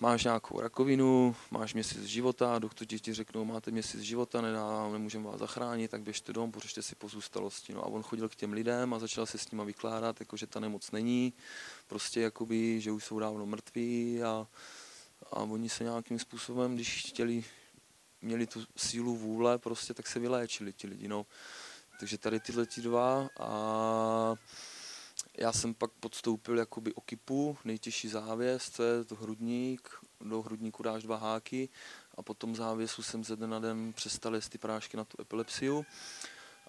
máš 0.00 0.24
nějakou 0.24 0.60
rakovinu, 0.60 1.36
máš 1.50 1.74
měsíc 1.74 2.02
života, 2.02 2.58
doktor 2.58 2.86
ti, 2.86 3.00
ti 3.00 3.14
řeknou, 3.14 3.44
máte 3.44 3.70
měsíc 3.70 4.00
života, 4.00 4.40
nedá, 4.40 4.88
nemůžeme 4.92 5.24
vás 5.24 5.38
zachránit, 5.38 5.90
tak 5.90 6.02
běžte 6.02 6.32
dom, 6.32 6.52
pořešte 6.52 6.82
si 6.82 6.94
pozůstalosti. 6.94 7.74
No 7.74 7.84
a 7.84 7.86
on 7.86 8.02
chodil 8.02 8.28
k 8.28 8.34
těm 8.34 8.52
lidem 8.52 8.94
a 8.94 8.98
začal 8.98 9.26
se 9.26 9.38
s 9.38 9.50
nimi 9.50 9.64
vykládat, 9.64 10.20
jako 10.20 10.36
že 10.36 10.46
ta 10.46 10.60
nemoc 10.60 10.90
není, 10.90 11.32
prostě 11.86 12.20
jakoby, 12.20 12.80
že 12.80 12.92
už 12.92 13.04
jsou 13.04 13.18
dávno 13.18 13.46
mrtví 13.46 14.22
a, 14.22 14.46
a 15.32 15.36
oni 15.36 15.68
se 15.68 15.84
nějakým 15.84 16.18
způsobem, 16.18 16.74
když 16.74 17.06
chtěli, 17.06 17.44
měli 18.22 18.46
tu 18.46 18.64
sílu 18.76 19.16
vůle, 19.16 19.58
prostě 19.58 19.94
tak 19.94 20.06
se 20.06 20.18
vyléčili 20.18 20.72
ti 20.72 20.86
lidi, 20.86 21.08
no. 21.08 21.26
Takže 22.00 22.18
tady 22.18 22.40
tyhle 22.40 22.66
ti 22.66 22.80
dva 22.80 23.28
a 23.40 24.34
já 25.38 25.52
jsem 25.52 25.74
pak 25.74 25.90
podstoupil 25.90 26.58
jakoby 26.58 26.94
okypu, 26.94 27.58
nejtěžší 27.64 28.08
závěs, 28.08 28.70
to 28.70 28.82
je 28.82 29.04
to 29.04 29.14
hrudník, 29.14 29.90
do 30.20 30.42
hrudníku 30.42 30.82
dáš 30.82 31.02
dva 31.02 31.16
háky 31.16 31.68
a 32.14 32.22
potom 32.22 32.54
závěsu 32.54 33.02
jsem 33.02 33.24
ze 33.24 33.36
dne 33.36 33.46
na 33.46 33.58
den 33.58 33.92
přestal 33.92 34.34
jíst 34.34 34.48
ty 34.48 34.58
prášky 34.58 34.96
na 34.96 35.04
tu 35.04 35.22
epilepsiu. 35.22 35.86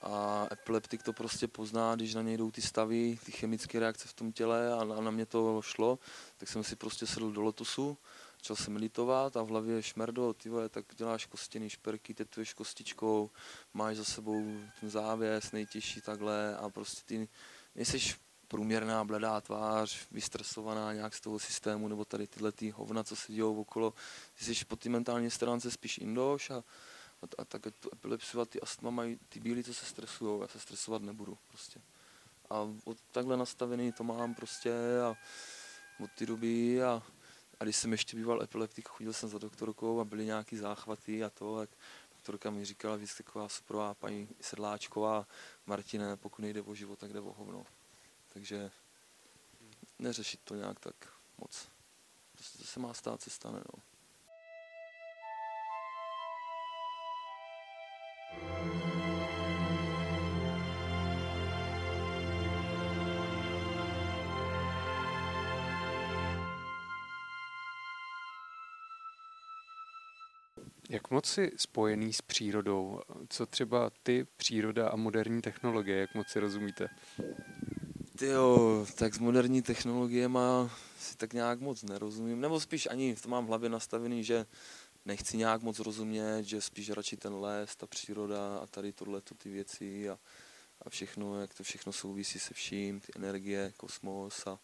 A 0.01 0.47
epileptik 0.51 1.03
to 1.03 1.13
prostě 1.13 1.47
pozná, 1.47 1.95
když 1.95 2.13
na 2.13 2.21
něj 2.21 2.37
jdou 2.37 2.51
ty 2.51 2.61
stavy, 2.61 3.19
ty 3.25 3.31
chemické 3.31 3.79
reakce 3.79 4.07
v 4.07 4.13
tom 4.13 4.31
těle 4.31 4.73
a 4.73 4.83
na, 4.83 5.01
na 5.01 5.11
mě 5.11 5.25
to 5.25 5.61
šlo, 5.61 5.99
tak 6.37 6.49
jsem 6.49 6.63
si 6.63 6.75
prostě 6.75 7.07
sedl 7.07 7.31
do 7.31 7.41
lotusu, 7.41 7.97
začal 8.37 8.55
jsem 8.55 8.73
meditovat 8.73 9.37
a 9.37 9.43
v 9.43 9.47
hlavě 9.47 9.83
šmerdo, 9.83 10.33
ty 10.33 10.49
vole, 10.49 10.69
tak 10.69 10.85
děláš 10.95 11.25
kostěný 11.25 11.69
šperky, 11.69 12.13
tetuješ 12.13 12.53
kostičkou, 12.53 13.29
máš 13.73 13.97
za 13.97 14.03
sebou 14.03 14.43
ten 14.79 14.89
závěs 14.89 15.51
nejtěžší 15.51 16.01
takhle 16.01 16.57
a 16.57 16.69
prostě 16.69 17.01
ty 17.05 17.27
nejseš 17.75 18.17
průměrná 18.49 19.03
bledá 19.03 19.41
tvář, 19.41 20.07
vystresovaná 20.11 20.93
nějak 20.93 21.15
z 21.15 21.21
toho 21.21 21.39
systému, 21.39 21.87
nebo 21.87 22.05
tady 22.05 22.27
tyhle 22.27 22.51
ty 22.51 22.69
hovna, 22.69 23.03
co 23.03 23.15
se 23.15 23.33
dějou 23.33 23.61
okolo. 23.61 23.93
Ty 24.37 24.55
jsi 24.55 24.65
po 24.65 24.75
té 24.75 24.89
mentální 24.89 25.31
stránce 25.31 25.71
spíš 25.71 25.97
indoš 25.97 26.49
a, 26.49 26.55
a, 26.55 27.25
a 27.37 27.45
tak 27.45 27.61
tu 27.79 27.89
epilepsiu 27.93 28.41
a 28.41 28.45
ty 28.45 28.61
astma 28.61 28.89
mají 28.89 29.19
ty 29.29 29.39
bílí, 29.39 29.63
co 29.63 29.73
se 29.73 29.85
stresují, 29.85 30.41
já 30.41 30.47
se 30.47 30.59
stresovat 30.59 31.01
nebudu 31.01 31.37
prostě. 31.47 31.81
A 32.49 32.67
od 32.83 32.97
takhle 33.11 33.37
nastavený 33.37 33.91
to 33.91 34.03
mám 34.03 34.35
prostě 34.35 34.73
a 35.05 35.15
od 36.03 36.11
té 36.11 36.25
doby 36.25 36.83
a, 36.83 37.03
a 37.59 37.63
když 37.63 37.75
jsem 37.75 37.91
ještě 37.91 38.17
býval 38.17 38.43
epileptik, 38.43 38.87
chodil 38.87 39.13
jsem 39.13 39.29
za 39.29 39.37
doktorkou 39.37 39.99
a 39.99 40.05
byly 40.05 40.25
nějaký 40.25 40.57
záchvaty 40.57 41.23
a 41.23 41.29
to, 41.29 41.57
tak 41.57 41.69
doktorka 42.11 42.49
mi 42.49 42.65
říkala 42.65 42.95
víc 42.95 43.17
taková 43.17 43.49
superová 43.49 43.93
paní 43.93 44.29
Sedláčková, 44.41 45.27
Martine, 45.65 46.17
pokud 46.17 46.41
nejde 46.41 46.61
o 46.61 46.75
život, 46.75 46.99
tak 46.99 47.13
jde 47.13 47.19
o 47.19 47.33
hovno. 47.33 47.65
Takže 48.39 48.71
neřešit 49.99 50.39
to 50.43 50.55
nějak 50.55 50.79
tak 50.79 50.95
moc. 51.37 51.69
Prostě 52.31 52.57
to 52.57 52.63
se 52.63 52.79
má 52.79 52.93
stát, 52.93 53.21
se 53.21 53.29
stane. 53.29 53.59
No. 53.73 53.83
Jak 70.89 71.11
moc 71.11 71.25
jsi 71.29 71.51
spojený 71.57 72.13
s 72.13 72.21
přírodou? 72.21 73.01
Co 73.29 73.45
třeba 73.45 73.89
ty, 74.03 74.27
příroda 74.37 74.89
a 74.89 74.95
moderní 74.95 75.41
technologie, 75.41 75.99
jak 75.99 76.15
moc 76.15 76.27
si 76.27 76.39
rozumíte? 76.39 76.89
Jo, 78.21 78.85
tak 78.95 79.15
s 79.15 79.19
moderní 79.19 79.61
technologiemi 79.61 80.39
si 80.99 81.17
tak 81.17 81.33
nějak 81.33 81.59
moc 81.59 81.83
nerozumím, 81.83 82.41
nebo 82.41 82.59
spíš 82.59 82.87
ani 82.91 83.15
to 83.15 83.29
mám 83.29 83.45
v 83.45 83.47
hlavě 83.47 83.69
nastavený, 83.69 84.23
že 84.23 84.45
nechci 85.05 85.37
nějak 85.37 85.61
moc 85.61 85.79
rozumět, 85.79 86.43
že 86.43 86.61
spíš 86.61 86.89
radši 86.89 87.17
ten 87.17 87.33
les, 87.33 87.75
ta 87.75 87.87
příroda 87.87 88.57
a 88.57 88.65
tady 88.65 88.93
tohle 88.93 89.21
ty 89.21 89.49
věci 89.49 90.09
a, 90.09 90.19
a 90.81 90.89
všechno, 90.89 91.41
jak 91.41 91.53
to 91.53 91.63
všechno 91.63 91.93
souvisí 91.93 92.39
se 92.39 92.53
vším, 92.53 92.99
ty 92.99 93.11
energie, 93.15 93.73
kosmos 93.77 94.47
a 94.47 94.59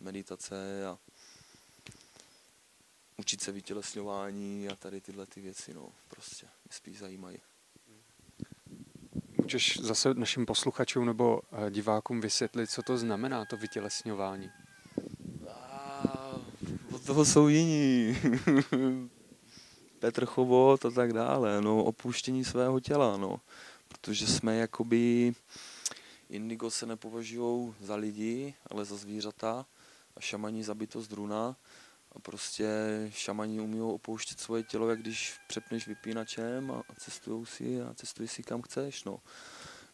meditace 0.00 0.86
a 0.86 0.98
učit 3.16 3.40
se 3.40 3.52
vytělesňování 3.52 4.68
a 4.68 4.76
tady 4.76 5.00
tyhle 5.00 5.26
ty 5.26 5.40
věci, 5.40 5.74
no, 5.74 5.92
prostě 6.08 6.46
mě 6.46 6.72
spíš 6.72 6.98
zajímají. 6.98 7.38
Můžeš 9.44 9.78
zase 9.80 10.14
našim 10.14 10.46
posluchačům 10.46 11.06
nebo 11.06 11.40
eh, 11.52 11.70
divákům 11.70 12.20
vysvětlit, 12.20 12.70
co 12.70 12.82
to 12.82 12.98
znamená, 12.98 13.44
to 13.44 13.56
vytělesňování? 13.56 14.50
od 16.92 17.06
toho 17.06 17.24
jsou 17.24 17.48
jiní. 17.48 18.18
Petr 19.98 20.26
Chovot 20.26 20.84
a 20.84 20.90
tak 20.90 21.12
dále, 21.12 21.60
no, 21.60 21.84
opuštění 21.84 22.44
svého 22.44 22.80
těla, 22.80 23.16
no. 23.16 23.40
Protože 23.88 24.26
jsme 24.26 24.56
jakoby, 24.56 25.34
indigo 26.30 26.70
se 26.70 26.86
nepovažují 26.86 27.74
za 27.80 27.94
lidi, 27.94 28.54
ale 28.70 28.84
za 28.84 28.96
zvířata 28.96 29.66
a 30.16 30.20
šamaní 30.20 30.62
za 30.62 30.74
bytost 30.74 31.10
druna. 31.10 31.56
A 32.14 32.18
prostě 32.18 32.66
šamani 33.10 33.60
umí 33.60 33.80
opouštět 33.80 34.40
svoje 34.40 34.62
tělo, 34.62 34.90
jak 34.90 35.00
když 35.00 35.34
přepneš 35.46 35.86
vypínačem 35.86 36.70
a, 36.70 36.82
cestujou 36.98 37.44
si 37.44 37.82
a 37.82 37.94
cestuj 37.94 38.28
si 38.28 38.42
kam 38.42 38.62
chceš, 38.62 39.04
no. 39.04 39.20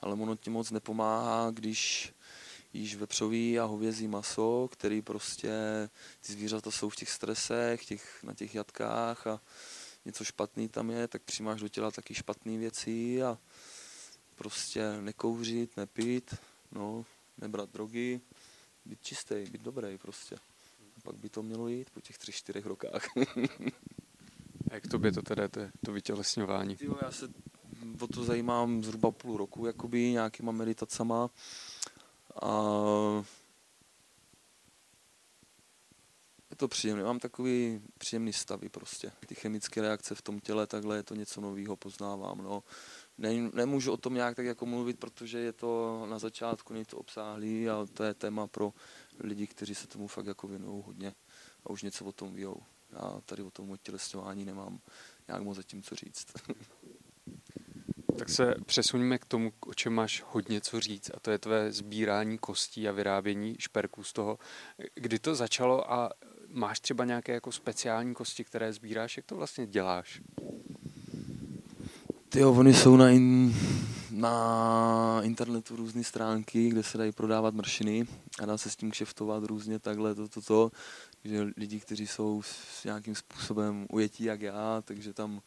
Ale 0.01 0.13
ono 0.13 0.37
ti 0.37 0.51
moc 0.51 0.71
nepomáhá, 0.71 1.51
když 1.51 2.13
jíš 2.73 2.97
vepřový 2.97 3.59
a 3.59 3.65
hovězí 3.65 4.09
maso, 4.09 4.69
který 4.73 5.03
prostě, 5.03 5.51
ty 6.21 6.33
zvířata 6.33 6.71
jsou 6.71 6.89
v 6.89 6.97
těch 6.97 7.11
stresech, 7.11 7.85
těch, 7.85 8.23
na 8.23 8.35
těch 8.35 8.55
jatkách 8.55 9.27
a 9.27 9.41
něco 10.05 10.25
špatný 10.25 10.69
tam 10.69 10.91
je, 10.91 11.09
tak 11.09 11.23
přijímáš 11.23 11.61
do 11.61 11.69
těla 11.69 11.91
taky 11.91 12.15
špatné 12.15 12.59
věci 12.59 13.23
a 13.23 13.39
prostě 14.37 15.01
nekouřit, 15.01 15.77
nepít, 15.77 16.35
no, 16.73 17.05
nebrat 17.39 17.71
drogy, 17.71 18.21
být 18.85 19.03
čistý, 19.03 19.35
být 19.35 19.63
dobrý 19.63 19.99
prostě 19.99 20.37
pak 21.01 21.17
by 21.17 21.29
to 21.29 21.43
mělo 21.43 21.69
jít 21.69 21.91
po 21.91 22.01
těch 22.01 22.19
tři, 22.19 22.33
čtyřech 22.33 22.67
rokách. 22.67 23.09
A 24.71 24.75
jak 24.75 24.87
tobě 24.87 25.13
to 25.13 25.23
teda 25.23 25.49
to, 25.49 25.61
to 25.85 25.93
vytělesňování? 25.93 26.77
Jo, 26.81 26.99
já 27.03 27.11
se 27.13 27.29
o 28.01 28.07
to 28.07 28.25
zajímám 28.25 28.85
zhruba 28.85 29.11
půl 29.11 29.37
roku, 29.37 29.67
jakoby 29.67 30.13
nějakýma 30.13 30.53
meditacama. 30.53 31.31
A 32.43 32.51
je 36.51 36.57
to 36.57 36.69
příjemné, 36.69 37.05
mám 37.05 37.19
takový 37.19 37.81
příjemný 37.99 38.33
stavy 38.33 38.69
prostě. 38.69 39.13
Ty 39.27 39.35
chemické 39.35 39.81
reakce 39.81 40.15
v 40.15 40.23
tom 40.23 40.41
těle, 40.41 40.67
takhle 40.67 40.97
je 40.97 41.03
to 41.03 41.15
něco 41.15 41.41
nového, 41.41 41.77
poznávám. 41.77 42.39
No. 42.39 42.63
Ne, 43.21 43.51
nemůžu 43.53 43.93
o 43.93 43.97
tom 43.97 44.15
nějak 44.15 44.37
tak 44.37 44.47
jako 44.47 44.67
mluvit, 44.67 44.99
protože 44.99 45.39
je 45.39 45.53
to 45.53 46.07
na 46.11 46.19
začátku, 46.19 46.75
to 46.87 46.97
obsáhlý 46.97 47.69
a 47.69 47.87
to 47.95 48.05
je 48.05 48.15
téma 48.15 48.47
pro 48.47 48.73
lidi, 49.21 49.47
kteří 49.47 49.75
se 49.75 49.87
tomu 49.87 50.07
fakt 50.07 50.27
jako 50.27 50.49
věnují 50.49 50.83
hodně 50.87 51.15
a 51.65 51.71
už 51.71 51.83
něco 51.83 52.05
o 52.05 52.13
tom 52.13 52.35
ví. 52.35 52.43
Já 52.93 53.21
tady 53.25 53.43
o 53.43 53.51
tom 53.51 53.77
tělesňování 53.83 54.45
nemám 54.45 54.81
nějak 55.29 55.43
moc 55.43 55.57
zatím 55.57 55.83
co 55.83 55.95
říct. 55.95 56.27
Tak 58.19 58.29
se 58.29 58.55
přesuníme 58.67 59.19
k 59.19 59.25
tomu, 59.25 59.53
o 59.67 59.75
čem 59.75 59.93
máš 59.93 60.23
hodně 60.27 60.61
co 60.61 60.81
říct, 60.81 61.11
a 61.15 61.21
to 61.21 61.31
je 61.31 61.39
tvé 61.39 61.73
sbírání 61.73 62.39
kostí 62.39 62.89
a 62.89 62.93
vyrábění 62.93 63.57
šperků 63.59 64.05
z 64.05 64.13
toho. 64.13 64.39
Kdy 64.95 65.19
to 65.19 65.35
začalo 65.35 65.93
a 65.93 66.11
máš 66.49 66.81
třeba 66.81 67.05
nějaké 67.05 67.33
jako 67.33 67.53
speciální 67.53 68.15
kosti, 68.15 68.45
které 68.45 68.73
sbíráš? 68.73 69.17
Jak 69.17 69.27
to 69.27 69.37
vlastně 69.37 69.67
děláš? 69.67 70.21
Ty 72.31 72.45
oni 72.45 72.75
jsou 72.75 72.97
na, 72.97 73.11
in, 73.11 73.55
na 74.11 75.21
internetu 75.23 75.77
různé 75.77 76.05
stránky, 76.05 76.69
kde 76.69 76.83
se 76.83 76.99
dají 76.99 77.13
prodávat 77.13 77.55
mršiny 77.55 78.07
a 78.43 78.47
dá 78.47 78.59
se 78.59 78.71
s 78.71 78.77
tím 78.77 78.91
kšeftovat 78.91 79.45
různě 79.45 79.79
takhle, 79.79 80.15
to, 80.15 80.29
to, 80.29 80.41
to. 80.41 80.71
že 81.25 81.47
lidi, 81.57 81.81
kteří 81.81 82.07
jsou 82.07 82.43
s 82.43 82.85
nějakým 82.85 83.15
způsobem 83.15 83.87
ujetí 83.93 84.25
jak 84.25 84.41
já, 84.41 84.83
takže 84.85 85.13
tam 85.13 85.43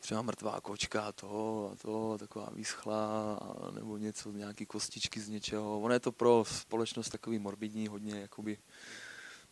třeba 0.00 0.22
mrtvá 0.22 0.60
kočka 0.60 1.02
a 1.02 1.12
to 1.12 1.70
a 1.72 1.76
to, 1.76 2.16
taková 2.18 2.50
výschla, 2.54 3.38
nebo 3.74 3.96
něco, 3.96 4.32
nějaký 4.32 4.66
kostičky 4.66 5.20
z 5.20 5.28
něčeho. 5.28 5.80
Ono 5.80 5.94
je 5.94 6.00
to 6.00 6.12
pro 6.12 6.44
společnost 6.48 7.08
takový 7.08 7.38
morbidní 7.38 7.88
hodně, 7.88 8.20
jakoby 8.20 8.58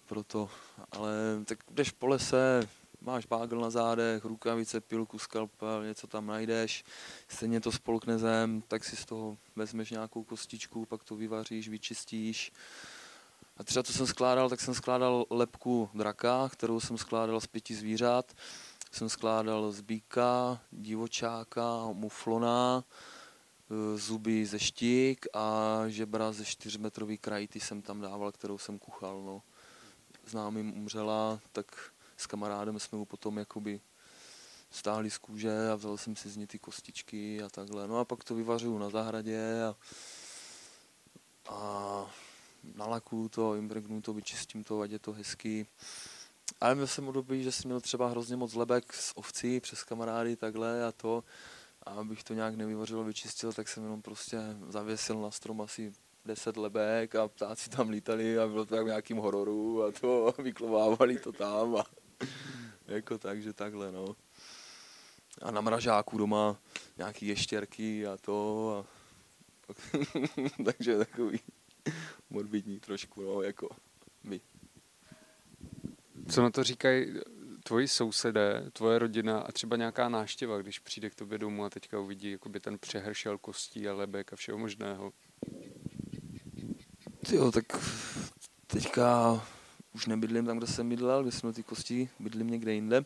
proto, 0.07 0.49
ale 0.93 1.13
tak 1.45 1.59
jdeš 1.71 1.91
po 1.91 2.07
lese, 2.07 2.69
máš 3.07 3.27
bágl 3.27 3.61
na 3.61 3.71
zádech, 3.71 4.25
rukavice, 4.25 4.81
pilku, 4.81 5.19
skalpel, 5.19 5.85
něco 5.85 6.07
tam 6.07 6.27
najdeš, 6.27 6.85
stejně 7.29 7.61
to 7.61 7.73
spolkne 7.73 8.19
zem, 8.19 8.63
tak 8.69 8.85
si 8.85 8.97
z 8.97 9.05
toho 9.05 9.37
vezmeš 9.57 9.91
nějakou 9.91 10.25
kostičku, 10.25 10.87
pak 10.87 11.05
to 11.05 11.17
vyvaříš, 11.17 11.69
vyčistíš. 11.69 12.53
A 13.57 13.65
třeba 13.65 13.83
co 13.83 13.93
jsem 13.93 14.07
skládal, 14.07 14.49
tak 14.49 14.61
jsem 14.61 14.75
skládal 14.75 15.27
lepku 15.31 15.91
draka, 15.95 16.49
kterou 16.49 16.81
jsem 16.81 16.99
skládal 16.99 17.41
z 17.41 17.47
pěti 17.47 17.75
zvířat. 17.75 18.35
Jsem 18.93 19.09
skládal 19.09 19.73
z 19.73 19.81
býka, 19.81 20.61
divočáka, 20.73 21.89
muflona, 21.93 22.85
e, 23.71 23.99
zuby 23.99 24.47
ze 24.47 24.59
štík 24.59 25.27
a 25.33 25.79
žebra 25.89 26.33
ze 26.33 26.45
čtyřmetrový 26.45 27.19
krajty 27.19 27.61
jsem 27.61 27.83
tam 27.83 28.01
dával, 28.01 28.33
kterou 28.33 28.59
jsem 28.59 28.79
kuchal. 28.79 29.23
No. 29.23 29.43
Známým 30.27 30.77
umřela, 30.77 31.41
tak 31.53 31.93
s 32.17 32.27
kamarádem 32.27 32.79
jsme 32.79 32.99
mu 32.99 33.05
potom 33.05 33.39
jakoby 33.39 33.81
stáhli 34.71 35.11
z 35.11 35.19
kůže 35.19 35.71
a 35.73 35.75
vzal 35.75 35.97
jsem 35.97 36.17
si 36.17 36.29
z 36.29 36.37
ní 36.37 36.47
ty 36.47 36.59
kostičky 36.59 37.43
a 37.43 37.49
takhle. 37.49 37.89
No 37.89 37.99
a 37.99 38.05
pak 38.05 38.25
to 38.25 38.35
vyvařuju 38.35 38.79
na 38.79 38.91
zahradě 38.91 39.63
a, 39.63 39.77
a 41.49 42.11
nalakuju 42.75 43.29
to, 43.29 43.55
impregnu 43.55 44.01
to, 44.01 44.13
vyčistím 44.13 44.65
to, 44.65 44.81
ať 44.81 44.91
je 44.91 44.99
to 44.99 45.13
hezký. 45.13 45.67
Ale 46.61 46.75
měl 46.75 46.87
jsem 46.87 47.09
období, 47.09 47.43
že 47.43 47.53
jsem 47.53 47.69
měl 47.69 47.81
třeba 47.81 48.09
hrozně 48.09 48.37
moc 48.37 48.55
lebek 48.55 48.93
z 48.93 49.13
ovcí 49.15 49.61
přes 49.61 49.85
kamarády 49.85 50.37
takhle 50.37 50.85
a 50.85 50.93
to. 50.93 51.25
A 51.83 51.91
abych 51.91 52.25
to 52.25 52.35
nějak 52.35 52.55
nevyvařil, 52.55 53.05
vyčistil, 53.05 53.53
tak 53.53 53.69
jsem 53.69 53.83
jenom 53.83 54.03
prostě 54.03 54.39
zavěsil 54.69 55.21
na 55.21 55.31
strom 55.31 55.61
asi 55.61 55.93
10 56.25 56.57
lebek 56.57 57.15
a 57.15 57.29
ptáci 57.29 57.71
tam 57.71 57.89
lítali 57.89 58.39
a 58.39 58.47
bylo 58.47 58.65
to 58.67 58.77
jak 58.77 58.85
v 58.85 58.87
nějakým 58.87 59.17
hororu 59.17 59.85
a 59.85 59.93
to 59.93 60.29
a 60.29 60.35
vyklovávali 60.43 61.19
to 61.19 61.33
tam 61.33 61.77
a 61.77 61.85
jako 62.87 63.19
tak, 63.19 63.43
že 63.43 63.53
takhle 63.53 63.93
no. 63.93 64.17
A 65.43 65.51
na 65.51 65.61
mražáku 65.61 66.19
doma 66.19 66.57
nějaký 66.97 67.27
ještěrky 67.27 68.07
a 68.07 68.17
to 68.17 68.87
a 68.89 68.97
takže 70.65 70.99
takový 70.99 71.41
morbidní 72.31 72.81
trošku, 72.81 73.23
no, 73.23 73.43
jako 73.43 73.69
my. 74.23 74.41
Co 76.29 76.43
na 76.43 76.51
to 76.51 76.65
říkají 76.65 77.15
tvoji 77.65 77.89
sousedé, 77.89 78.71
tvoje 78.73 78.99
rodina 78.99 79.41
a 79.41 79.53
třeba 79.53 79.77
nějaká 79.77 80.09
náštěva, 80.09 80.59
když 80.59 80.79
přijde 80.79 81.11
k 81.11 81.15
tobě 81.15 81.39
domů 81.39 81.65
a 81.65 81.71
teďka 81.71 81.99
uvidí 81.99 82.31
jakoby 82.31 82.61
ten 82.61 82.79
přehršel 82.79 83.39
kostí 83.39 83.89
a 83.89 83.95
lebek 83.95 84.33
a 84.33 84.37
všeho 84.37 84.59
možného? 84.59 85.13
Jo, 87.33 87.53
tak 87.53 87.65
teďka 88.67 89.47
už 89.97 90.07
nebydlím 90.07 90.47
tam, 90.47 90.59
kde 90.59 90.67
jsem 90.67 90.89
bydlel, 90.89 91.23
kde 91.23 91.53
ty 91.53 91.63
kosti, 91.63 92.09
bydlím 92.19 92.51
někde 92.51 92.75
jinde. 92.75 93.05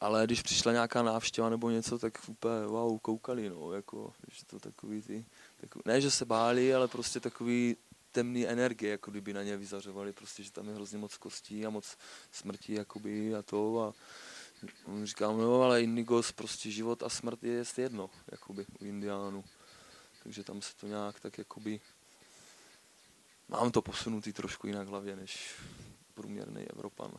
Ale 0.00 0.24
když 0.24 0.42
přišla 0.42 0.72
nějaká 0.72 1.02
návštěva 1.02 1.48
nebo 1.48 1.70
něco, 1.70 1.98
tak 1.98 2.18
úplně 2.26 2.66
wow, 2.66 2.98
koukali, 2.98 3.50
no, 3.50 3.72
jako, 3.72 4.12
že 4.32 4.44
to 4.44 4.60
takový 4.60 5.02
ty, 5.02 5.24
takový, 5.60 5.82
ne, 5.86 6.00
že 6.00 6.10
se 6.10 6.24
báli, 6.24 6.74
ale 6.74 6.88
prostě 6.88 7.20
takový 7.20 7.76
temný 8.12 8.46
energie, 8.46 8.90
jako 8.90 9.10
kdyby 9.10 9.32
na 9.32 9.42
ně 9.42 9.56
vyzařovali, 9.56 10.12
prostě, 10.12 10.42
že 10.42 10.52
tam 10.52 10.68
je 10.68 10.74
hrozně 10.74 10.98
moc 10.98 11.16
kostí 11.16 11.66
a 11.66 11.70
moc 11.70 11.96
smrti, 12.32 12.74
jakoby, 12.74 13.34
a 13.34 13.42
to 13.42 13.82
a 13.82 13.92
říkám, 15.04 15.38
no, 15.38 15.62
ale 15.62 15.82
Indigos, 15.82 16.32
prostě 16.32 16.70
život 16.70 17.02
a 17.02 17.08
smrt 17.08 17.44
je 17.44 17.64
jedno, 17.76 18.10
jakoby, 18.30 18.66
u 18.80 18.84
Indiánů. 18.84 19.44
Takže 20.22 20.44
tam 20.44 20.62
se 20.62 20.76
to 20.76 20.86
nějak 20.86 21.20
tak, 21.20 21.38
jakoby, 21.38 21.80
mám 23.48 23.70
to 23.70 23.82
posunutý 23.82 24.32
trošku 24.32 24.66
jinak 24.66 24.88
hlavě, 24.88 25.16
než 25.16 25.54
průměrný 26.18 26.66
Evropan. 26.74 27.10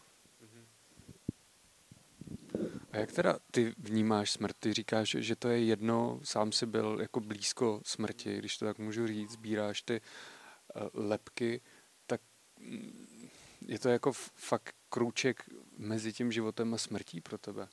A 2.92 2.98
jak 2.98 3.12
teda 3.12 3.40
ty 3.52 3.74
vnímáš 3.78 4.32
smrt? 4.32 4.56
Ty 4.60 4.74
říkáš, 4.74 5.10
že 5.20 5.36
to 5.36 5.48
je 5.48 5.64
jedno, 5.64 6.20
sám 6.24 6.52
si 6.52 6.66
byl 6.66 6.98
jako 7.02 7.20
blízko 7.20 7.82
smrti, 7.84 8.38
když 8.38 8.58
to 8.58 8.66
tak 8.66 8.78
můžu 8.78 9.08
říct, 9.08 9.32
sbíráš 9.32 9.82
ty 9.82 10.02
uh, 10.02 10.82
lepky, 10.94 11.62
tak 12.08 12.22
mm, 12.60 13.30
je 13.62 13.80
to 13.80 13.90
jako 13.90 14.12
fakt 14.36 14.76
krůček 14.90 15.50
mezi 15.78 16.14
tím 16.14 16.32
životem 16.32 16.74
a 16.74 16.78
smrtí 16.78 17.22
pro 17.22 17.38
tebe? 17.38 17.68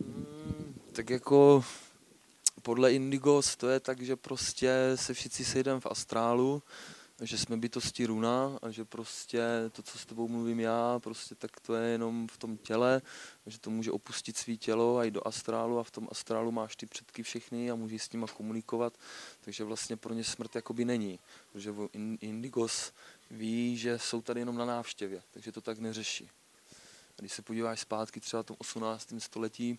Hmm, 0.00 0.74
tak 0.92 1.10
jako 1.10 1.64
podle 2.62 2.92
Indigos 2.92 3.56
to 3.56 3.68
je 3.68 3.80
tak, 3.80 4.00
že 4.00 4.16
prostě 4.16 4.72
se 4.94 5.14
všichni 5.14 5.44
sejdeme 5.44 5.80
v 5.80 5.86
astrálu, 5.86 6.62
že 7.26 7.38
jsme 7.38 7.56
bytosti 7.56 8.06
runa 8.06 8.58
a 8.62 8.70
že 8.70 8.84
prostě 8.84 9.42
to, 9.72 9.82
co 9.82 9.98
s 9.98 10.06
tebou 10.06 10.28
mluvím 10.28 10.60
já, 10.60 10.98
prostě 10.98 11.34
tak 11.34 11.60
to 11.60 11.74
je 11.74 11.88
jenom 11.88 12.28
v 12.28 12.38
tom 12.38 12.56
těle, 12.56 13.02
že 13.46 13.58
to 13.58 13.70
může 13.70 13.90
opustit 13.90 14.36
svý 14.36 14.58
tělo 14.58 14.96
a 14.98 15.04
jít 15.04 15.10
do 15.10 15.26
astrálu 15.26 15.78
a 15.78 15.82
v 15.82 15.90
tom 15.90 16.08
astrálu 16.10 16.52
máš 16.52 16.76
ty 16.76 16.86
předky 16.86 17.22
všechny 17.22 17.70
a 17.70 17.74
můžeš 17.74 18.02
s 18.02 18.12
nima 18.12 18.26
komunikovat, 18.26 18.98
takže 19.40 19.64
vlastně 19.64 19.96
pro 19.96 20.14
ně 20.14 20.24
smrt 20.24 20.54
jakoby 20.54 20.84
není, 20.84 21.18
protože 21.52 21.74
Indigos 22.20 22.92
ví, 23.30 23.76
že 23.76 23.98
jsou 23.98 24.22
tady 24.22 24.40
jenom 24.40 24.56
na 24.56 24.64
návštěvě, 24.64 25.22
takže 25.30 25.52
to 25.52 25.60
tak 25.60 25.78
neřeší. 25.78 26.30
A 27.18 27.20
když 27.20 27.32
se 27.32 27.42
podíváš 27.42 27.80
zpátky 27.80 28.20
třeba 28.20 28.42
v 28.42 28.46
tom 28.46 28.56
18. 28.58 29.14
století, 29.18 29.78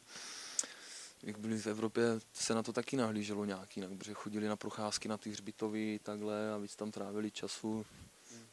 jak 1.23 1.39
byli 1.39 1.57
v 1.57 1.67
Evropě, 1.67 2.03
se 2.33 2.55
na 2.55 2.63
to 2.63 2.73
taky 2.73 2.97
nahlíželo 2.97 3.45
nějak 3.45 3.77
jinak, 3.77 3.97
protože 3.97 4.13
chodili 4.13 4.47
na 4.47 4.55
procházky 4.55 5.07
na 5.07 5.17
ty 5.17 5.29
hřbitovy 5.29 5.99
takhle 6.03 6.53
a 6.53 6.57
víc 6.57 6.75
tam 6.75 6.91
trávili 6.91 7.31
času. 7.31 7.85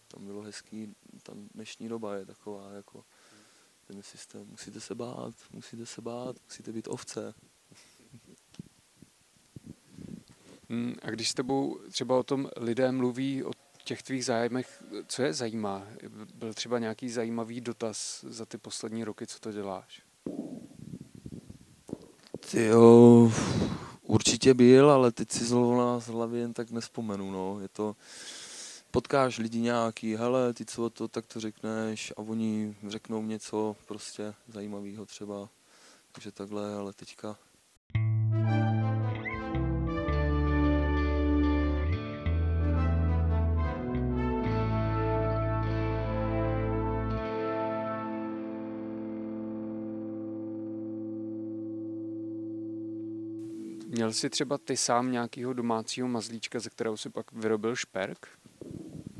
Tam 0.09 0.27
bylo 0.27 0.43
hezký, 0.43 0.95
tam 1.23 1.49
dnešní 1.55 1.89
doba 1.89 2.17
je 2.17 2.27
taková 2.27 2.73
jako 2.73 3.05
ten 3.87 4.03
systém, 4.03 4.47
musíte 4.47 4.81
se 4.81 4.95
bát, 4.95 5.35
musíte 5.53 5.87
se 5.87 6.03
bát, 6.03 6.37
musíte 6.45 6.73
být 6.73 6.89
ovce. 6.89 7.35
Hmm, 10.69 10.95
a 11.03 11.11
když 11.11 11.29
s 11.29 11.35
tebou 11.35 11.79
třeba 11.93 12.19
o 12.19 12.23
tom 12.23 12.49
lidé 12.57 12.93
mluví, 12.93 13.45
o 13.45 13.51
těch 13.85 14.03
tvých 14.03 14.25
zájmech, 14.25 14.83
co 15.07 15.23
je 15.23 15.33
zajímá? 15.33 15.87
Byl 16.35 16.55
třeba 16.55 16.79
nějaký 16.79 17.09
zajímavý 17.09 17.61
dotaz 17.61 18.25
za 18.29 18.47
ty 18.47 18.59
poslední 18.59 19.05
roky, 19.05 19.27
co 19.27 19.39
to 19.39 19.53
děláš? 19.53 20.03
Jo, 22.55 23.33
určitě 24.03 24.55
byl, 24.55 24.91
ale 24.91 25.13
teď 25.13 25.31
si 25.31 25.45
zrovna 25.45 26.01
z 26.01 26.07
hlavy 26.07 26.39
jen 26.39 26.53
tak 26.53 26.71
nespomenu, 26.71 27.31
no. 27.31 27.61
Je 27.61 27.69
to, 27.69 27.97
potkáš 28.91 29.39
lidi 29.39 29.61
nějaký, 29.61 30.17
hele, 30.17 30.55
ty 30.55 30.65
co 30.65 30.91
to, 30.91 31.09
tak 31.09 31.27
to 31.27 31.41
řekneš 31.41 32.13
a 32.17 32.19
oni 32.19 32.77
řeknou 32.89 33.23
něco 33.23 33.77
prostě 33.87 34.35
zajímavého 34.49 35.07
třeba. 35.07 35.49
Takže 36.13 36.33
takhle, 36.33 36.75
ale 36.75 36.93
teďka 36.93 37.37
Měl 54.11 54.15
jsi 54.15 54.31
třeba 54.31 54.59
ty 54.59 54.77
sám 54.77 55.13
nějakého 55.13 55.53
domácího 55.53 56.09
mazlíčka, 56.09 56.61
ze 56.61 56.71
kterého 56.71 56.97
si 56.97 57.11
pak 57.11 57.33
vyrobil 57.33 57.77
šperk? 57.77 58.29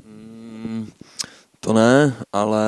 Mm, 0.05 0.91
to 1.59 1.73
ne, 1.73 2.15
ale 2.31 2.65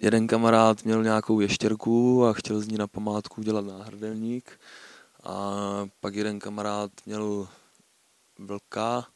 jeden 0.00 0.26
kamarád 0.26 0.84
měl 0.84 1.02
nějakou 1.02 1.40
ještěrku 1.40 2.24
a 2.24 2.32
chtěl 2.32 2.60
z 2.60 2.68
ní 2.68 2.76
na 2.76 2.86
památku 2.86 3.42
dělat 3.42 3.64
náhrdelník. 3.64 4.60
A 5.22 5.52
pak 6.00 6.14
jeden 6.14 6.38
kamarád 6.38 6.90
měl 7.06 7.48
vlka 8.38 9.06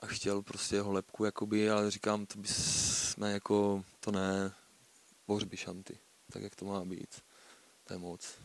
a 0.00 0.06
chtěl 0.06 0.42
prostě 0.42 0.76
jeho 0.76 0.92
lepku, 0.92 1.24
jakoby, 1.24 1.70
ale 1.70 1.90
říkám, 1.90 2.26
to 2.26 2.38
jsme 2.44 3.32
jako, 3.32 3.84
to 4.00 4.12
ne, 4.12 4.52
pohřby 5.24 5.56
šanty, 5.56 5.98
tak 6.32 6.42
jak 6.42 6.56
to 6.56 6.64
má 6.64 6.84
být. 6.84 7.22
To 7.84 7.94
je 7.94 7.98
moc. 7.98 8.38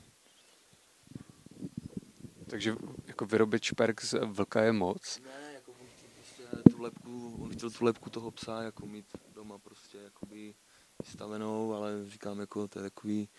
Takže 2.52 2.76
jako 3.08 3.26
vyrobit 3.26 3.64
šperk 3.64 4.02
z 4.02 4.14
vlka 4.26 4.62
je 4.62 4.72
moc? 4.72 5.20
Ne, 5.20 5.54
jako 5.54 5.72
on 5.72 5.88
chtěl 5.96 6.10
prostě 6.16 6.44
tu 6.72 6.82
lepku, 6.82 7.38
on 7.42 7.50
chtěl 7.52 7.70
tu 7.70 7.86
lepku 7.86 8.10
toho 8.10 8.32
psa 8.32 8.62
jako 8.62 8.86
mít 8.86 9.06
doma 9.34 9.58
prostě 9.58 9.98
jakoby 9.98 10.56
vystavenou, 11.04 11.74
ale 11.74 12.10
říkám 12.10 12.40
jako 12.40 12.68
to 12.68 12.80
je 12.80 12.84
takový, 12.84 13.30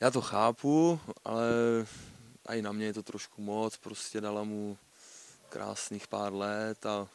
já 0.00 0.10
to 0.10 0.20
chápu, 0.20 1.00
ale 1.24 1.46
i 2.48 2.62
na 2.62 2.72
mě 2.72 2.86
je 2.86 2.92
to 2.92 3.02
trošku 3.02 3.42
moc, 3.42 3.76
prostě 3.76 4.20
dala 4.20 4.44
mu 4.44 4.78
krásných 5.48 6.08
pár 6.08 6.34
let 6.34 6.86
a 6.86 7.08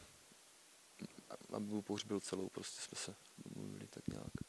aby 1.52 1.66
mu 1.66 1.82
pohřbil 1.82 2.20
celou, 2.20 2.48
prostě 2.48 2.80
jsme 2.80 2.98
se 2.98 3.14
domluvili 3.44 3.86
tak 3.86 4.08
nějak. 4.08 4.41